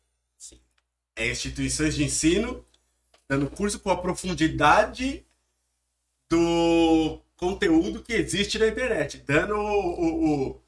[1.18, 2.66] É instituições de ensino
[3.30, 5.26] dando curso com a profundidade
[6.30, 10.62] do conteúdo que existe na internet, dando o, o- o-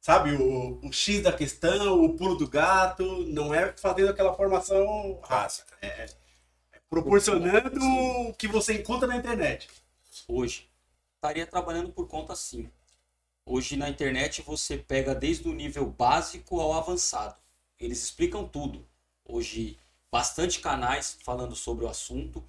[0.00, 5.20] sabe, o, o X da questão, o pulo do gato, não é fazendo aquela formação
[5.22, 6.06] rasa, é,
[6.72, 7.70] é proporcionando
[8.30, 9.68] o que você encontra na internet.
[10.28, 10.68] hoje
[11.16, 12.70] estaria trabalhando por conta sim.
[13.46, 17.36] Hoje na internet você pega desde o nível básico ao avançado.
[17.80, 18.86] Eles explicam tudo.
[19.30, 19.78] Hoje
[20.10, 22.42] bastante canais falando sobre o assunto.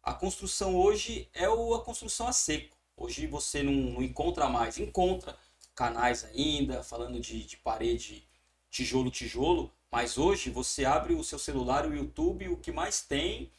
[0.00, 2.76] A construção hoje é a construção a seco.
[2.96, 5.36] Hoje você não, não encontra mais, encontra
[5.74, 8.26] canais ainda falando de, de parede
[8.70, 13.50] tijolo tijolo, mas hoje você abre o seu celular, o YouTube, o que mais tem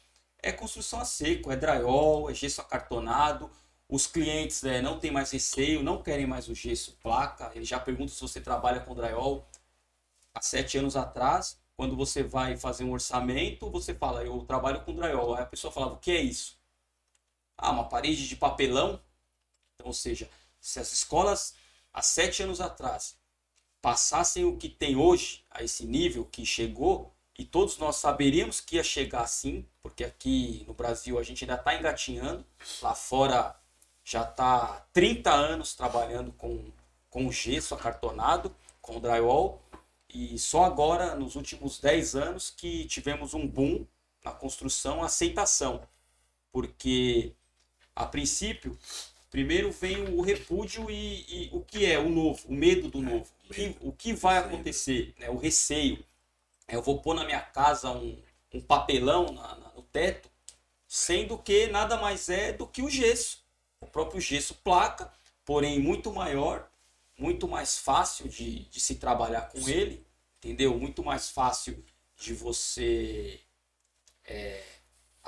[0.42, 3.50] é construção a seco, é drywall, é gesso acartonado.
[3.88, 7.52] Os clientes né, não têm mais receio, não querem mais o gesso placa.
[7.54, 9.46] Eles já perguntam se você trabalha com drywall.
[10.34, 14.94] Há sete anos atrás, quando você vai fazer um orçamento, você fala, eu trabalho com
[14.94, 15.34] drywall.
[15.34, 16.58] Aí a pessoa falava, o que é isso?
[17.56, 19.00] Ah, uma parede de papelão.
[19.74, 20.28] Então, ou seja,
[20.60, 21.54] se as escolas
[21.92, 23.16] há sete anos atrás
[23.80, 28.76] passassem o que tem hoje, a esse nível que chegou, e todos nós saberíamos que
[28.76, 32.46] ia chegar assim, porque aqui no Brasil a gente ainda está engatinhando,
[32.80, 33.56] lá fora
[34.04, 36.70] já está 30 anos trabalhando com,
[37.10, 39.62] com gesso acartonado, com drywall,
[40.12, 43.86] e só agora, nos últimos 10 anos, que tivemos um boom
[44.24, 45.82] na construção, aceitação,
[46.52, 47.32] porque
[47.94, 48.78] a princípio,
[49.30, 53.26] primeiro vem o repúdio e, e o que é o novo, o medo do novo,
[53.48, 55.28] o que, o que vai acontecer, né?
[55.30, 56.04] o receio.
[56.68, 58.18] É, Eu vou pôr na minha casa um,
[58.52, 60.30] um papelão na- na- no teto,
[60.86, 63.42] sendo que nada mais é do que o gesso.
[63.80, 65.12] O próprio gesso placa,
[65.44, 66.68] porém muito maior,
[67.22, 70.04] muito mais fácil de, de se trabalhar com ele,
[70.38, 70.76] entendeu?
[70.78, 71.84] Muito mais fácil
[72.16, 73.40] de você,
[74.24, 74.62] é,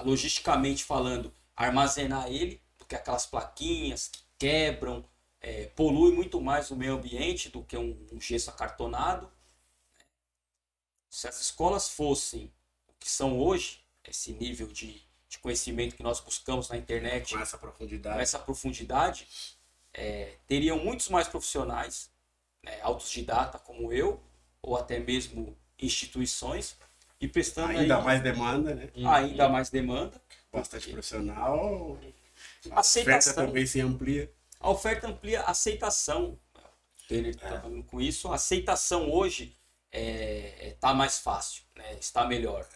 [0.00, 5.04] logisticamente falando, armazenar ele do que aquelas plaquinhas que quebram,
[5.40, 9.30] é, polui muito mais o meio ambiente do que um, um gesso acartonado.
[11.08, 12.52] Se as escolas fossem
[12.88, 17.40] o que são hoje, esse nível de, de conhecimento que nós buscamos na internet, Com
[17.40, 18.20] essa com profundidade.
[18.20, 19.28] essa profundidade,
[19.94, 22.10] é, teriam muitos mais profissionais,
[22.62, 24.20] né, autodidata como eu,
[24.60, 26.76] ou até mesmo instituições,
[27.20, 28.90] e prestando Ainda aí mais demanda, né?
[29.06, 30.20] ainda mais demanda.
[30.52, 31.98] Bastante profissional.
[32.70, 33.46] A oferta Aceitação.
[33.46, 34.32] também se amplia.
[34.60, 36.38] A oferta amplia a aceitação.
[36.56, 38.28] O Tener trabalhando com isso.
[38.30, 39.56] A aceitação hoje
[39.92, 41.94] é, é- tá mais fácil, né?
[41.94, 42.66] está melhor.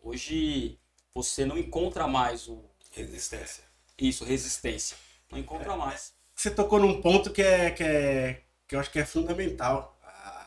[0.00, 0.78] Hoje
[1.14, 3.64] você não encontra mais o, Resistência.
[3.98, 4.96] isso, resistência.
[5.30, 6.12] Não encontra mais.
[6.42, 9.96] Você tocou num ponto que é, que é que eu acho que é fundamental.
[10.02, 10.44] A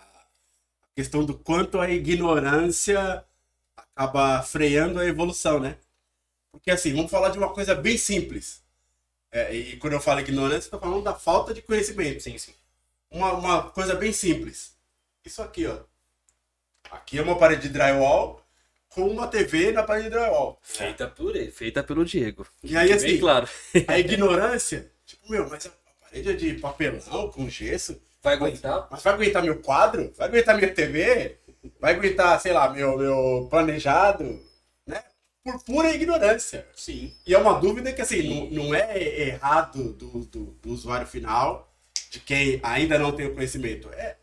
[0.94, 3.24] questão do quanto a ignorância
[3.78, 5.78] acaba freando a evolução, né?
[6.52, 8.62] Porque assim, vamos falar de uma coisa bem simples.
[9.32, 12.22] É, e quando eu falo ignorância, tô falando da falta de conhecimento.
[12.22, 12.54] Sim, sim.
[13.10, 14.76] Uma, uma coisa bem simples.
[15.24, 15.80] Isso aqui, ó.
[16.92, 18.44] Aqui é uma parede de drywall
[18.90, 20.60] com uma TV na parede de drywall.
[20.62, 22.46] Feita por ele, feita pelo Diego.
[22.62, 23.48] E aí, assim, claro.
[23.88, 25.64] A ignorância, tipo, meu, mas
[26.16, 28.00] parede de papelão com gesso.
[28.24, 28.88] Vai aguentar?
[28.90, 30.14] Mas vai aguentar meu quadro?
[30.18, 31.38] Vai aguentar minha TV?
[31.80, 34.40] Vai aguentar, sei lá, meu, meu planejado?
[34.88, 35.04] Né?
[35.44, 36.66] por pura ignorância.
[36.76, 37.14] Sim.
[37.26, 38.98] E é uma dúvida que, assim, não, não é
[39.28, 41.72] errado do, do, do usuário final,
[42.10, 43.90] de quem ainda não tem o conhecimento.
[43.94, 44.18] É,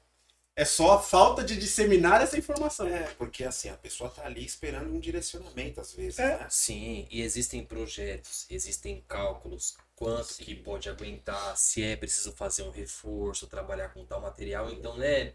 [0.55, 2.87] é só a falta de disseminar essa informação.
[2.87, 6.39] É, porque assim, a pessoa tá ali esperando um direcionamento, às vezes, É.
[6.39, 6.47] né?
[6.51, 12.71] Sim, e existem projetos, existem cálculos, quanto que pode aguentar, se é preciso fazer um
[12.71, 15.33] reforço, trabalhar com tal material, então não é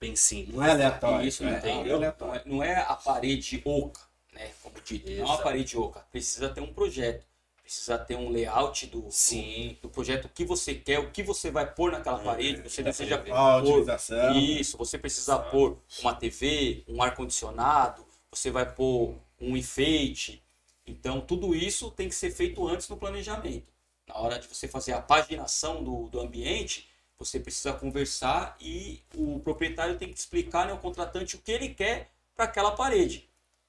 [0.00, 0.54] bem simples.
[0.56, 1.26] Não é aleatório.
[1.28, 1.54] Isso, né?
[1.54, 1.80] é, entendeu?
[1.82, 2.42] é Não aleatório.
[2.44, 4.00] é, não é a parede oca,
[4.32, 4.52] né?
[4.62, 6.00] Como dito, não é uma parede oca.
[6.10, 7.24] Precisa ter um projeto.
[7.68, 9.76] Precisa ter um layout do, do- Sim.
[9.82, 12.62] do, projeto, o que você quer, o que você vai pôr naquela parede.
[12.62, 13.72] Você deseja pôr.
[13.72, 14.38] utilização?
[14.38, 20.42] Isso, você precisa pôr uma TV, um ar-condicionado, você vai pôr um enfeite.
[20.86, 23.70] Então, tudo isso tem que ser feito antes no planejamento.
[24.06, 26.88] Na hora de você fazer a paginação do, do ambiente,
[27.18, 31.68] você precisa conversar e o proprietário tem que explicar né, ao contratante o que ele
[31.74, 33.28] quer para aquela parede.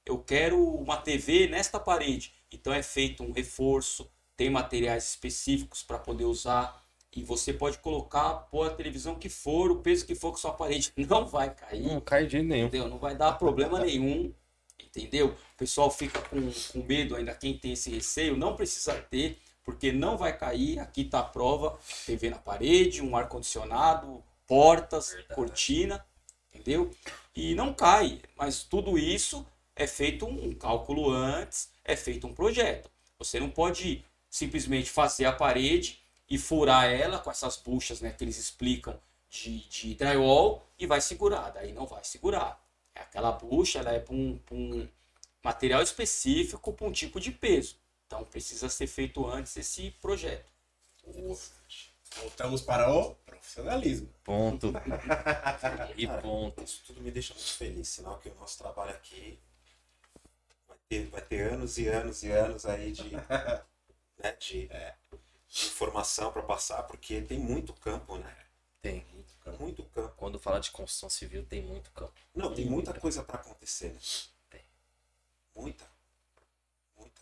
[0.10, 2.34] Eu quero uma TV nesta parede.
[2.52, 6.84] Então é feito um reforço, tem materiais específicos para poder usar.
[7.16, 10.54] E você pode colocar, pôr a televisão que for, o peso que for que sua
[10.54, 11.84] parede não vai cair.
[11.84, 12.66] Não cai de nenhum.
[12.66, 12.90] Entendeu?
[12.90, 14.34] Não vai dar problema nenhum.
[14.84, 15.28] Entendeu?
[15.28, 16.42] O pessoal fica com,
[16.72, 20.80] com medo, ainda quem tem esse receio, não precisa ter, porque não vai cair.
[20.80, 25.36] Aqui tá a prova: TV na parede, um ar-condicionado, portas, Verdade.
[25.36, 26.06] cortina,
[26.52, 26.90] entendeu?
[27.36, 28.20] E não cai.
[28.36, 29.46] Mas tudo isso
[29.80, 32.92] é feito um cálculo antes, é feito um projeto.
[33.18, 38.22] Você não pode simplesmente fazer a parede e furar ela com essas buchas né, que
[38.22, 39.00] eles explicam
[39.30, 41.52] de, de drywall e vai segurar.
[41.52, 42.62] Daí não vai segurar.
[42.94, 44.88] É aquela bucha, ela é para um, um
[45.42, 47.78] material específico, para um tipo de peso.
[48.06, 50.52] Então precisa ser feito antes esse projeto.
[52.18, 54.10] Voltamos para o profissionalismo.
[54.26, 54.74] Ponto.
[55.96, 56.64] E ponto.
[56.64, 59.40] Isso tudo me deixa muito feliz, sinal que o nosso trabalho aqui
[60.90, 63.12] ter, vai ter anos e anos e anos aí de,
[64.18, 64.68] né, de,
[65.48, 68.36] de informação para passar, porque tem muito campo, né?
[68.82, 69.06] Tem.
[69.60, 70.14] Muito campo.
[70.16, 72.14] Quando fala de construção civil, tem muito campo.
[72.36, 74.00] Não, tem muita coisa para acontecer, né?
[74.50, 74.62] Tem.
[75.56, 75.86] Muita.
[76.98, 77.22] Muita.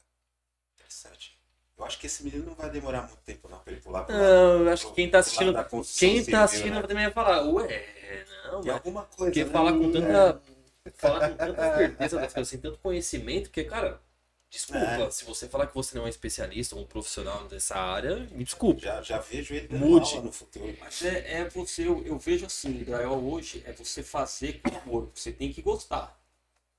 [0.75, 1.37] Interessante.
[1.77, 4.13] Eu acho que esse menino não vai demorar muito tempo não pra ele pular pro
[4.13, 5.53] lado- Não, eu acho que quem tá lado assistindo.
[5.63, 6.81] Quem civil, tá assistindo né?
[6.81, 9.51] também vai falar, ué, não, Tem mas alguma coisa, Porque né?
[9.51, 10.56] falar com É.
[10.95, 14.01] Falar com tanta certeza das coisas, sem tanto conhecimento, porque, cara,
[14.49, 15.11] desculpa, É.
[15.11, 18.43] se você falar que você não é um especialista ou um profissional dessa área, me
[18.43, 18.81] desculpe.
[18.81, 20.11] Já, já vejo ele Mude.
[20.11, 20.75] aula no futuro.
[20.79, 24.75] Mas é, é você, eu, eu vejo assim, o drywall hoje é você fazer com
[24.77, 25.11] amor.
[25.13, 26.17] Você tem que gostar.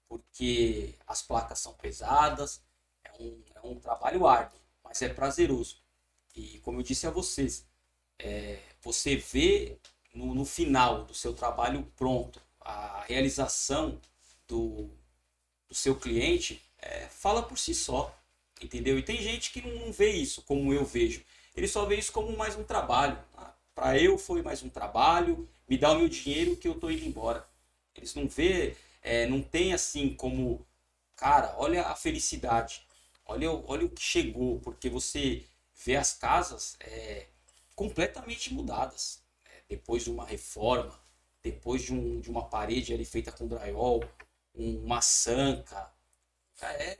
[0.08, 2.62] Porque as placas são pesadas,
[3.04, 5.76] é um, é um trabalho árduo, mas é prazeroso.
[6.34, 7.66] E como eu disse a vocês,
[8.18, 9.76] é, você vê
[10.14, 13.98] no, no final do seu trabalho pronto, a realização
[14.46, 14.90] do,
[15.68, 18.14] do seu cliente é, fala por si só.
[18.60, 18.98] Entendeu?
[18.98, 21.24] E tem gente que não vê isso como eu vejo.
[21.56, 23.18] Ele só vê isso como mais um trabalho.
[23.36, 26.90] Ah, Para eu foi mais um trabalho, me dá o meu dinheiro que eu tô
[26.90, 27.48] indo embora.
[27.94, 30.66] Eles não vê, é, não tem assim como,
[31.16, 32.82] cara, olha a felicidade,
[33.24, 35.44] olha, olha o que chegou, porque você
[35.84, 37.26] vê as casas é,
[37.76, 39.22] completamente mudadas.
[39.44, 40.98] É, depois de uma reforma,
[41.42, 44.02] depois de, um, de uma parede ali feita com drywall,
[44.54, 45.92] um- uma sanca,
[46.62, 46.98] é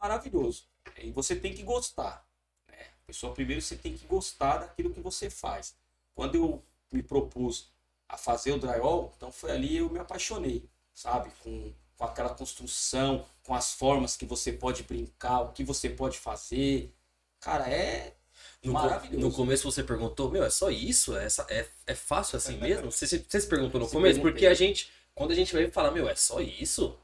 [0.00, 0.68] maravilhoso.
[0.98, 2.26] E você tem que gostar.
[2.68, 2.76] Né?
[3.06, 5.74] Pessoal, primeiro você tem que gostar daquilo que você faz.
[6.14, 7.72] Quando eu me propus
[8.08, 11.30] a fazer o drywall, então foi ali eu me apaixonei, sabe?
[11.42, 16.18] Com, com aquela construção, com as formas que você pode brincar, o que você pode
[16.18, 16.92] fazer.
[17.40, 18.16] Cara, é
[18.62, 19.18] No, maravilhoso.
[19.26, 21.16] no começo você perguntou, meu, é só isso?
[21.16, 22.90] É, essa- é, é fácil assim mesmo?
[22.92, 24.20] Você, você, se perguntou no Se começo?
[24.20, 26.96] Porque a gente, quando a gente vai falar, meu, é só isso?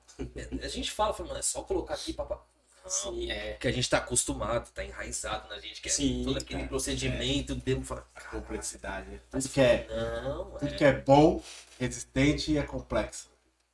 [0.63, 2.43] A gente fala, fala, mano, é só colocar aqui, papá.
[2.87, 3.53] Sim, é.
[3.55, 6.69] Porque a gente tá acostumado, tá enraizado na gente, que é Sim, todo aquele cara.
[6.69, 9.09] procedimento, demo fala, A complexidade.
[9.11, 9.21] né?
[9.31, 9.87] Tudo que é,
[10.23, 10.77] não, tudo é.
[10.77, 11.43] que é bom,
[11.81, 13.29] resistente e é complexo.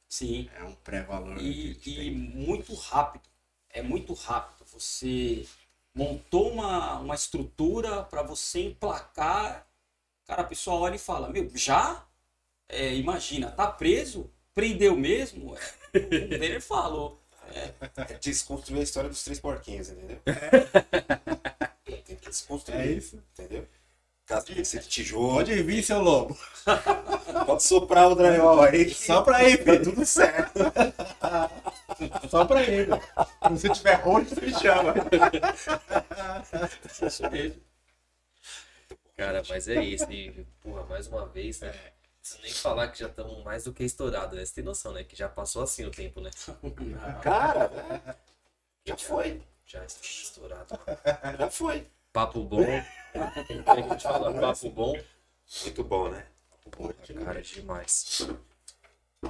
[0.08, 0.48] Sim.
[0.56, 1.36] É um pré-valor.
[1.42, 3.22] e, que e muito rápido.
[3.70, 4.64] É muito rápido.
[4.72, 5.46] Você
[5.94, 9.66] montou uma, uma estrutura para você emplacar.
[10.26, 12.06] Cara, a pessoa olha e fala: Meu, já?
[12.68, 14.30] É, imagina, tá preso?
[14.54, 15.56] Prendeu mesmo?
[15.94, 17.20] É, o Denner falou.
[17.54, 20.18] É desconstruir a história dos três porquinhos, entendeu?
[21.84, 22.80] Tem que desconstruir.
[22.80, 23.22] É isso.
[23.34, 23.68] Entendeu?
[24.64, 25.34] Ser de tijolo.
[25.34, 26.38] Pode vir, seu lobo.
[27.46, 28.92] Pode soprar o drywall aí.
[28.94, 30.60] Só pra ir, Tá tudo certo.
[32.30, 32.94] Só pra velho.
[32.96, 34.94] Se você tiver ruim, você me chama.
[37.06, 37.60] Isso mesmo.
[39.16, 40.10] Cara, mas é isso.
[40.10, 41.68] E, porra, mais uma vez, né?
[41.70, 44.44] Não preciso nem falar que já estamos mais do que estourados, né?
[44.44, 45.04] Você tem noção, né?
[45.04, 46.30] Que já passou assim o tempo, né?
[47.22, 47.70] Cara,
[48.84, 49.42] Já foi.
[49.66, 50.78] Já estourado.
[51.38, 51.86] Já foi.
[52.12, 52.64] Papo bom.
[53.46, 54.92] Tem que a gente fala papo bom.
[55.62, 56.26] Muito bom, né?
[56.70, 56.94] Porra,
[57.24, 58.26] cara, demais.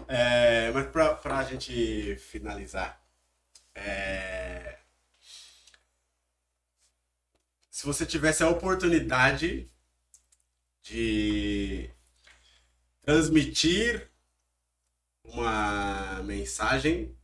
[0.08, 3.00] É, mas pra, pra gente finalizar,
[3.74, 4.78] é,
[7.70, 9.70] se você tivesse a oportunidade
[10.82, 11.90] de
[13.02, 14.10] transmitir
[15.24, 17.16] uma mensagem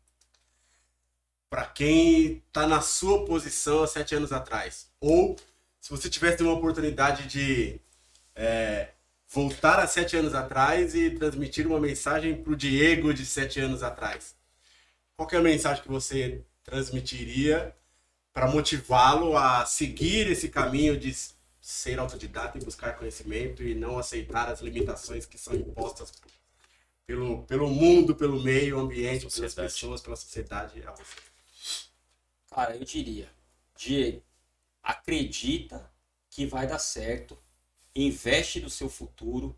[1.49, 5.37] para quem está na sua posição há sete anos atrás, ou
[5.89, 7.81] se você tivesse uma oportunidade de
[8.37, 8.91] é,
[9.27, 13.83] voltar a sete anos atrás e transmitir uma mensagem para o Diego de sete anos
[13.83, 14.37] atrás.
[15.17, 17.75] Qual que é a mensagem que você transmitiria
[18.35, 21.11] para motivá-lo a seguir esse caminho de
[21.59, 26.13] ser autodidata e buscar conhecimento e não aceitar as limitações que são impostas
[27.07, 31.17] pelo, pelo mundo, pelo meio ambiente, pelas pessoas, pela sociedade a você?
[32.51, 33.31] Cara, eu diria,
[33.75, 34.23] Diego,
[34.89, 35.93] acredita
[36.31, 37.39] que vai dar certo,
[37.95, 39.55] investe no seu futuro,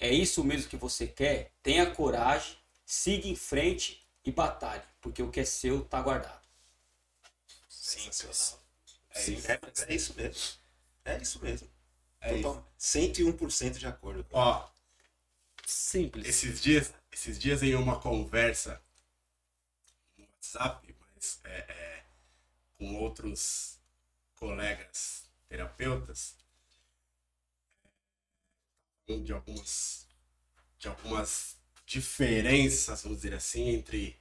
[0.00, 1.52] é isso mesmo que você quer?
[1.62, 6.40] Tenha coragem, siga em frente e batalhe, porque o que é seu tá guardado.
[7.68, 8.56] Simples.
[9.12, 10.42] Sim, é, mas é isso mesmo.
[11.04, 11.68] É isso mesmo.
[12.20, 12.42] É isso.
[12.42, 14.24] Total- 101% de acordo.
[14.32, 14.66] Ó,
[15.66, 16.26] Simples.
[16.26, 18.80] esses dias, esses dias em uma conversa
[20.16, 22.04] no WhatsApp, mas é, é,
[22.78, 23.77] com outros
[24.38, 26.36] colegas terapeutas,
[29.08, 30.06] é, de algumas
[30.78, 34.16] de algumas diferenças, vamos dizer assim, entre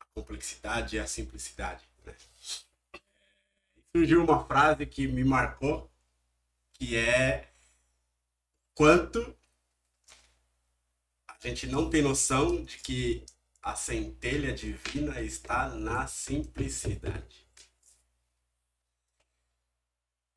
[0.00, 1.84] a complexidade e a simplicidade.
[2.04, 2.14] Né?
[2.92, 3.00] É,
[3.92, 5.88] surgiu uma frase que me marcou,
[6.72, 7.52] que é
[8.74, 9.36] quanto
[11.28, 13.24] a gente não tem noção de que
[13.62, 17.47] a centelha divina está na simplicidade.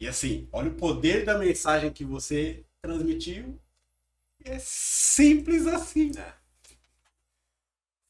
[0.02, 3.62] E assim, olha o poder da mensagem que você transmitiu.
[4.44, 6.12] É simples assim.
[6.18, 6.34] É.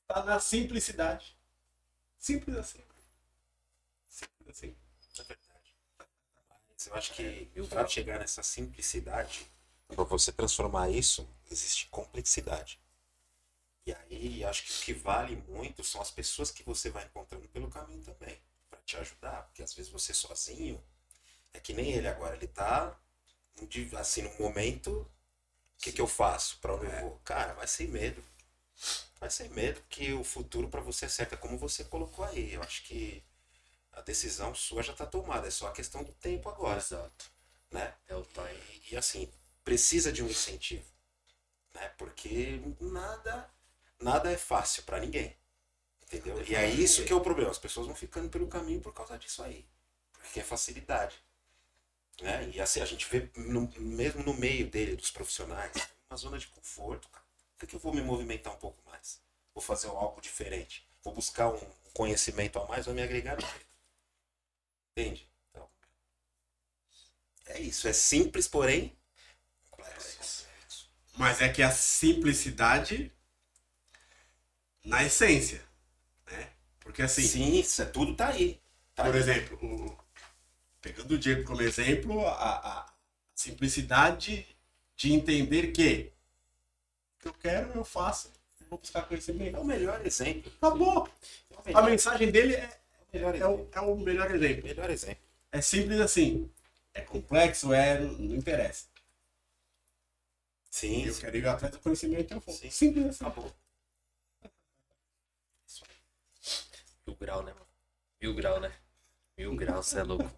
[0.03, 1.37] Está na simplicidade.
[2.17, 2.79] Simples assim.
[4.07, 4.73] Simples assim.
[5.19, 5.75] É verdade.
[6.69, 9.45] Mas eu acho que para chegar nessa simplicidade,
[9.89, 12.79] para você transformar isso, existe complexidade.
[13.85, 17.49] E aí acho que o que vale muito são as pessoas que você vai encontrando
[17.49, 18.39] pelo caminho também,
[18.69, 20.81] para te ajudar, porque às vezes você sozinho
[21.53, 22.97] é que nem ele agora, ele tá
[23.99, 25.07] assim no momento, o
[25.81, 26.57] que que eu faço?
[26.59, 27.21] Para onde eu vou?
[27.23, 28.23] Cara, vai sem medo.
[29.19, 32.53] Vai sem medo que o futuro para você é certo, é como você colocou aí.
[32.53, 33.23] Eu acho que
[33.91, 37.31] a decisão sua já está tomada, é só a questão do tempo agora, Exato.
[37.69, 37.93] né?
[38.07, 38.81] É o time.
[38.89, 39.31] E, e, assim,
[39.63, 40.85] precisa de um incentivo,
[41.73, 41.89] né?
[41.97, 43.49] Porque nada
[43.99, 45.35] nada é fácil para ninguém.
[46.03, 46.43] Entendeu?
[46.43, 49.17] E é isso que é o problema, as pessoas vão ficando pelo caminho por causa
[49.17, 49.65] disso aí.
[50.11, 51.15] Porque é facilidade.
[52.21, 52.51] Né?
[52.53, 55.71] E assim, a gente vê no- mesmo no meio dele, dos profissionais,
[56.09, 57.09] uma zona de conforto.
[57.09, 57.25] Cara.
[57.57, 59.19] Por que, que eu vou me movimentar um pouco mais?
[59.53, 60.87] Vou fazer algo diferente?
[61.03, 61.59] Vou buscar um
[61.93, 63.43] conhecimento a mais, vai me agregar no?
[64.95, 65.27] Entende?
[65.49, 65.69] Então,
[67.45, 67.87] é isso.
[67.87, 68.95] É simples, porém
[69.71, 70.45] complexo.
[71.17, 73.11] Mas é que a simplicidade
[74.85, 75.61] na essência,
[76.31, 76.49] né?
[76.81, 78.61] Porque assim, Sim, isso é, tudo tá aí.
[78.95, 79.21] Tá por aí.
[79.21, 79.97] exemplo, o-
[80.81, 82.93] pegando o Diego como exemplo, a, a
[83.35, 84.45] simplicidade
[84.95, 86.11] de entender que
[87.17, 88.31] o que eu quero, eu faço,
[88.69, 89.59] vou buscar É conhecimento.
[89.59, 90.51] o melhor exemplo.
[90.57, 91.07] Acabou.
[91.65, 92.79] É A mensagem dele é,
[93.13, 93.69] é, o, exemplo.
[93.73, 94.63] é o melhor exemplo.
[94.63, 95.23] Melhor exemplo.
[95.51, 96.49] É simples assim.
[96.93, 97.99] É complexo, é.
[97.99, 98.87] Não interessa.
[100.69, 101.21] Sim, Eu sim.
[101.21, 102.55] quero ir atrás do conhecimento, eu vou.
[102.55, 102.69] Sim.
[102.69, 103.25] Simples assim.
[103.25, 103.53] acabou.
[107.05, 107.67] Mil grau, né, mano?
[108.21, 108.71] Mil grau, né?
[109.37, 110.29] Mil grau, você é louco.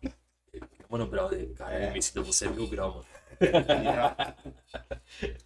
[0.93, 1.91] Mano, Brau, cara, É.
[1.91, 3.05] me ensinou você é mil grau, mano.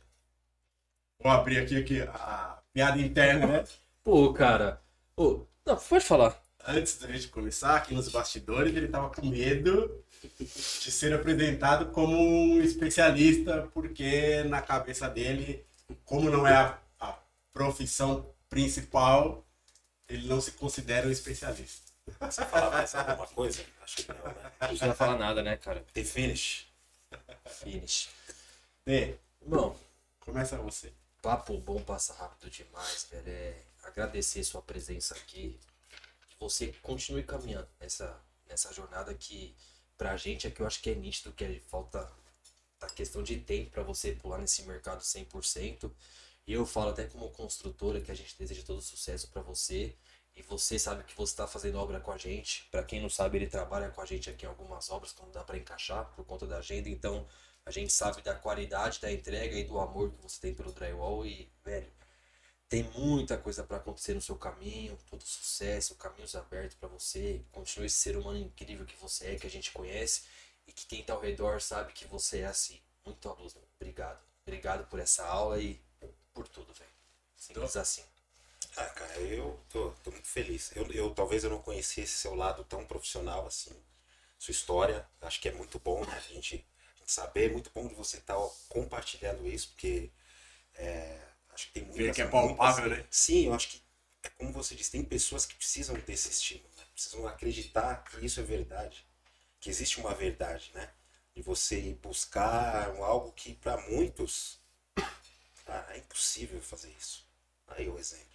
[1.23, 3.63] Vou abrir aqui, aqui a piada interna, né?
[4.03, 4.81] Pô, cara.
[5.15, 6.37] Ô, não, pode falar.
[6.67, 10.03] Antes da gente começar, aqui nos bastidores, ele tava com medo
[10.37, 15.65] de ser apresentado como um especialista, porque na cabeça dele,
[16.03, 17.17] como não é a, a
[17.53, 19.47] profissão principal,
[20.09, 21.86] ele não se considera um especialista.
[22.19, 23.63] Você fala mais alguma coisa?
[23.81, 24.51] Acho que não, né?
[24.59, 25.85] Não precisa falar nada, né, cara?
[25.93, 26.67] The finish.
[27.45, 28.09] Finish.
[28.85, 29.77] Dê, Irmão,
[30.19, 30.91] começa você.
[31.21, 33.29] papo bom passa rápido demais, velho.
[33.29, 35.59] É agradecer sua presença aqui.
[36.29, 39.55] Que você continue caminhando nessa, nessa jornada que
[39.97, 42.09] pra gente é que eu acho que é nítido que é falta
[42.81, 45.91] a questão de tempo pra você pular nesse mercado 100%.
[46.45, 49.95] E eu falo até como construtora que a gente deseja todo sucesso pra você
[50.37, 52.67] E você sabe que você está fazendo obra com a gente.
[52.69, 55.31] Para quem não sabe, ele trabalha com a gente aqui em algumas obras que não
[55.31, 56.87] dá para encaixar por conta da agenda.
[56.87, 57.27] Então,
[57.65, 61.25] a gente sabe da qualidade da entrega e do amor que você tem pelo drywall.
[61.25, 61.91] E, velho,
[62.69, 64.95] tem muita coisa para acontecer no seu caminho.
[65.09, 67.43] Todo sucesso, caminhos abertos para você.
[67.51, 70.21] Continue esse ser humano incrível que você é, que a gente conhece.
[70.67, 72.79] E que quem tá ao redor sabe que você é assim.
[73.03, 73.61] Muito a luz, né?
[73.79, 74.19] Obrigado.
[74.45, 75.81] Obrigado por essa aula e
[76.31, 76.91] por tudo, velho.
[77.35, 78.03] Simples assim.
[78.77, 80.71] Ah, cara, eu tô, tô muito feliz.
[80.75, 83.75] Eu, eu talvez eu não conhecia esse seu lado tão profissional assim,
[84.39, 85.07] sua história.
[85.21, 86.13] Acho que é muito bom, né?
[86.15, 88.37] A gente, a gente saber, é muito bom de você estar
[88.69, 90.11] compartilhando isso, porque
[90.75, 91.19] é,
[91.53, 93.07] acho que tem muitas, Ver que é palpável, muitas- né?
[93.11, 93.83] Sim, eu acho que
[94.23, 96.83] é como você disse, tem pessoas que precisam desse estímulo, né?
[96.93, 99.05] precisam acreditar que isso é verdade,
[99.61, 100.89] que existe uma verdade, né?
[101.35, 104.59] De você ir buscar algo que para muitos
[105.93, 107.25] é impossível fazer isso.
[107.67, 108.26] Aí o exemplo.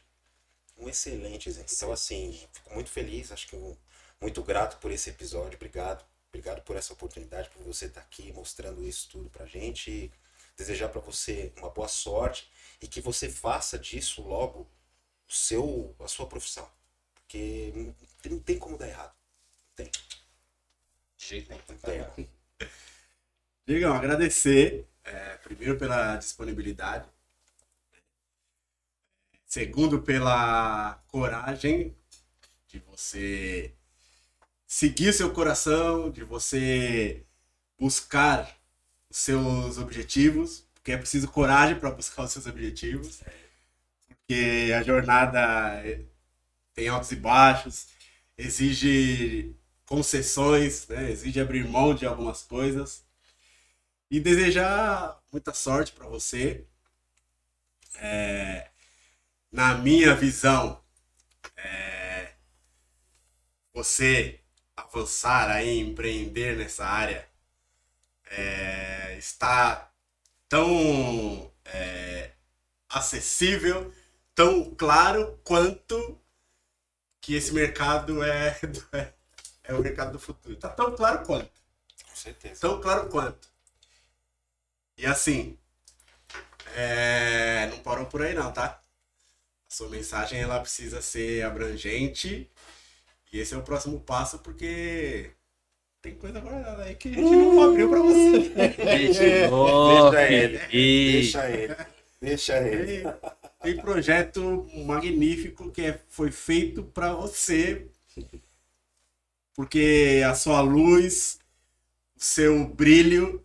[0.83, 1.73] Um excelente exemplo.
[1.75, 3.77] Então, assim, fico muito feliz, acho que um-
[4.21, 5.57] muito grato por esse episódio.
[5.57, 6.05] Obrigado.
[6.29, 9.91] Obrigado por essa oportunidade, por você estar aqui mostrando isso tudo pra gente.
[9.91, 10.13] E
[10.57, 12.51] desejar pra você uma boa sorte
[12.81, 14.61] e que você faça disso logo
[15.29, 16.69] o seu, a sua profissão.
[17.15, 17.73] Porque
[18.29, 19.15] não, tem como dar errado.
[19.77, 19.91] Tem.
[21.17, 21.63] De jeito nenhum.
[21.69, 22.29] Não tem.
[23.67, 27.07] Digam, agradecer, é, primeiro pela disponibilidade,
[29.53, 31.95] segundo pela coragem
[32.69, 33.75] de você
[34.67, 37.23] seguir seu coração, de você
[37.79, 38.59] buscar
[39.11, 43.21] os seus objetivos, porque é preciso coragem para buscar os seus objetivos,
[44.09, 45.83] porque a jornada
[46.73, 47.89] tem altos e baixos,
[48.39, 49.55] exige
[49.85, 51.11] concessões, né?
[51.11, 53.05] exige abrir mão de algumas coisas
[54.11, 56.65] e desejar muita sorte para você.
[57.97, 58.72] É,
[59.53, 60.83] na minha visão,
[61.57, 62.33] é,
[63.73, 64.41] você
[64.75, 67.29] avançar aí, empreender nessa área,
[68.31, 69.93] é, está
[70.49, 72.33] tão é,
[72.89, 73.93] acessível,
[74.35, 76.19] tão claro quanto
[77.21, 78.59] que esse mercado é,
[78.93, 79.13] é,
[79.65, 80.55] é o mercado do futuro.
[80.55, 81.53] Está tão claro quanto.
[82.09, 82.61] Com certeza.
[82.61, 83.49] Tão claro quanto.
[84.97, 85.59] E assim,
[86.75, 88.82] é, não parou por aí não, tá?
[89.73, 92.47] A sua mensagem ela precisa ser abrangente
[93.33, 95.31] e esse é o próximo passo porque
[96.03, 98.51] tem coisa guardada aí que a gente não abriu pra você.
[98.51, 99.49] Deixa ele.
[101.23, 101.77] Deixa ele.
[102.21, 103.01] Deixa ele.
[103.03, 103.15] Tem,
[103.63, 107.87] tem projeto magnífico que é- foi feito pra você
[109.55, 111.39] porque a sua luz,
[112.15, 113.43] o seu brilho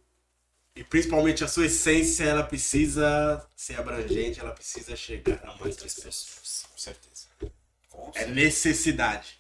[0.77, 6.65] e principalmente a sua essência, ela precisa ser abrangente, ela precisa chegar a mais pessoas.
[6.71, 7.27] Com certeza.
[7.89, 8.35] Com É certeza.
[8.35, 9.39] necessidade.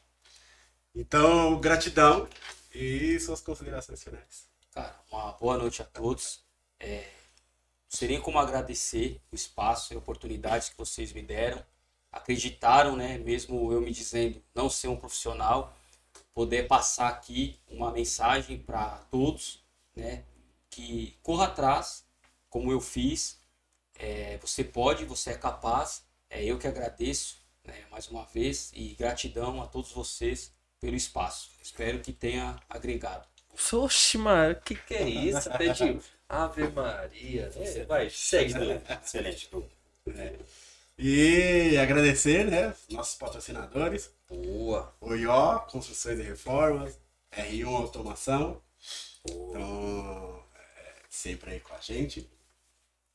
[0.95, 2.27] Então, gratidão
[2.73, 4.47] e suas considerações finais.
[4.73, 6.43] Cara, uma boa noite a todos.
[6.79, 11.63] É, não sei nem como agradecer o espaço e a oportunidade que vocês me deram.
[12.11, 13.17] Acreditaram, né?
[13.19, 15.75] Mesmo eu me dizendo não ser um profissional,
[16.33, 19.63] poder passar aqui uma mensagem para todos,
[19.95, 20.23] né?
[20.77, 22.05] Que corra atrás,
[22.51, 23.39] como eu fiz.
[23.97, 26.03] É, você pode, você é capaz.
[26.29, 27.73] É eu que agradeço, né?
[27.89, 31.49] Mais uma vez e gratidão a todos vocês pelo espaço.
[31.63, 33.27] Espero que tenha agregado.
[33.73, 35.49] Oxe, mano, que que é isso?
[35.49, 35.99] Até de
[36.29, 37.51] Ave Maria.
[37.55, 38.93] É, vai, segue, Du.
[39.03, 39.67] Excelente, Du.
[40.95, 42.75] E agradecer, né?
[42.87, 44.11] os Nossos patrocinadores.
[44.29, 44.95] Boa.
[45.01, 46.99] OIO, Construções e Reformas,
[47.31, 48.61] R1 Automação.
[49.25, 50.36] Então, é,
[51.17, 52.29] sempre aí com a gente.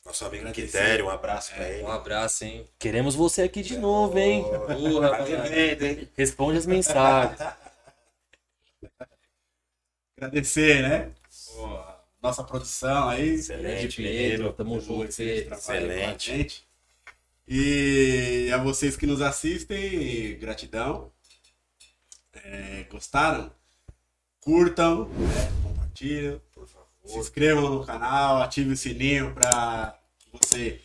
[0.05, 0.51] Nosso amigo.
[0.53, 1.85] Quitério, um abraço pra ele.
[1.85, 2.69] Um abraço, hein?
[2.79, 4.43] Queremos você aqui de novo, hein?
[4.43, 6.09] Porra, Tá devendo, hein?
[6.17, 7.39] Responde as mensagens.
[10.17, 11.13] Agradecer, né?
[11.55, 13.35] Pô, a nossa produção aí.
[13.35, 16.67] Excelente, Pedro, tamo junto, Excelente.
[17.47, 21.13] E a vocês que nos assistem, gratidão.
[22.33, 23.53] É, gostaram?
[24.41, 25.53] Curtam, né?
[25.63, 26.41] compartilhem.
[27.05, 30.81] Se inscrevam no canal, ative o sininho para que você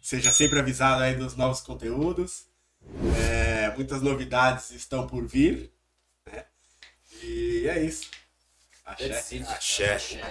[0.00, 2.46] seja sempre avisado aí dos novos conteúdos.
[3.16, 5.72] É, muitas novidades estão por vir.
[6.26, 6.44] Né?
[7.22, 8.10] E é isso.
[8.84, 9.18] Axé.
[9.48, 9.92] Axé.
[9.92, 10.22] Axé.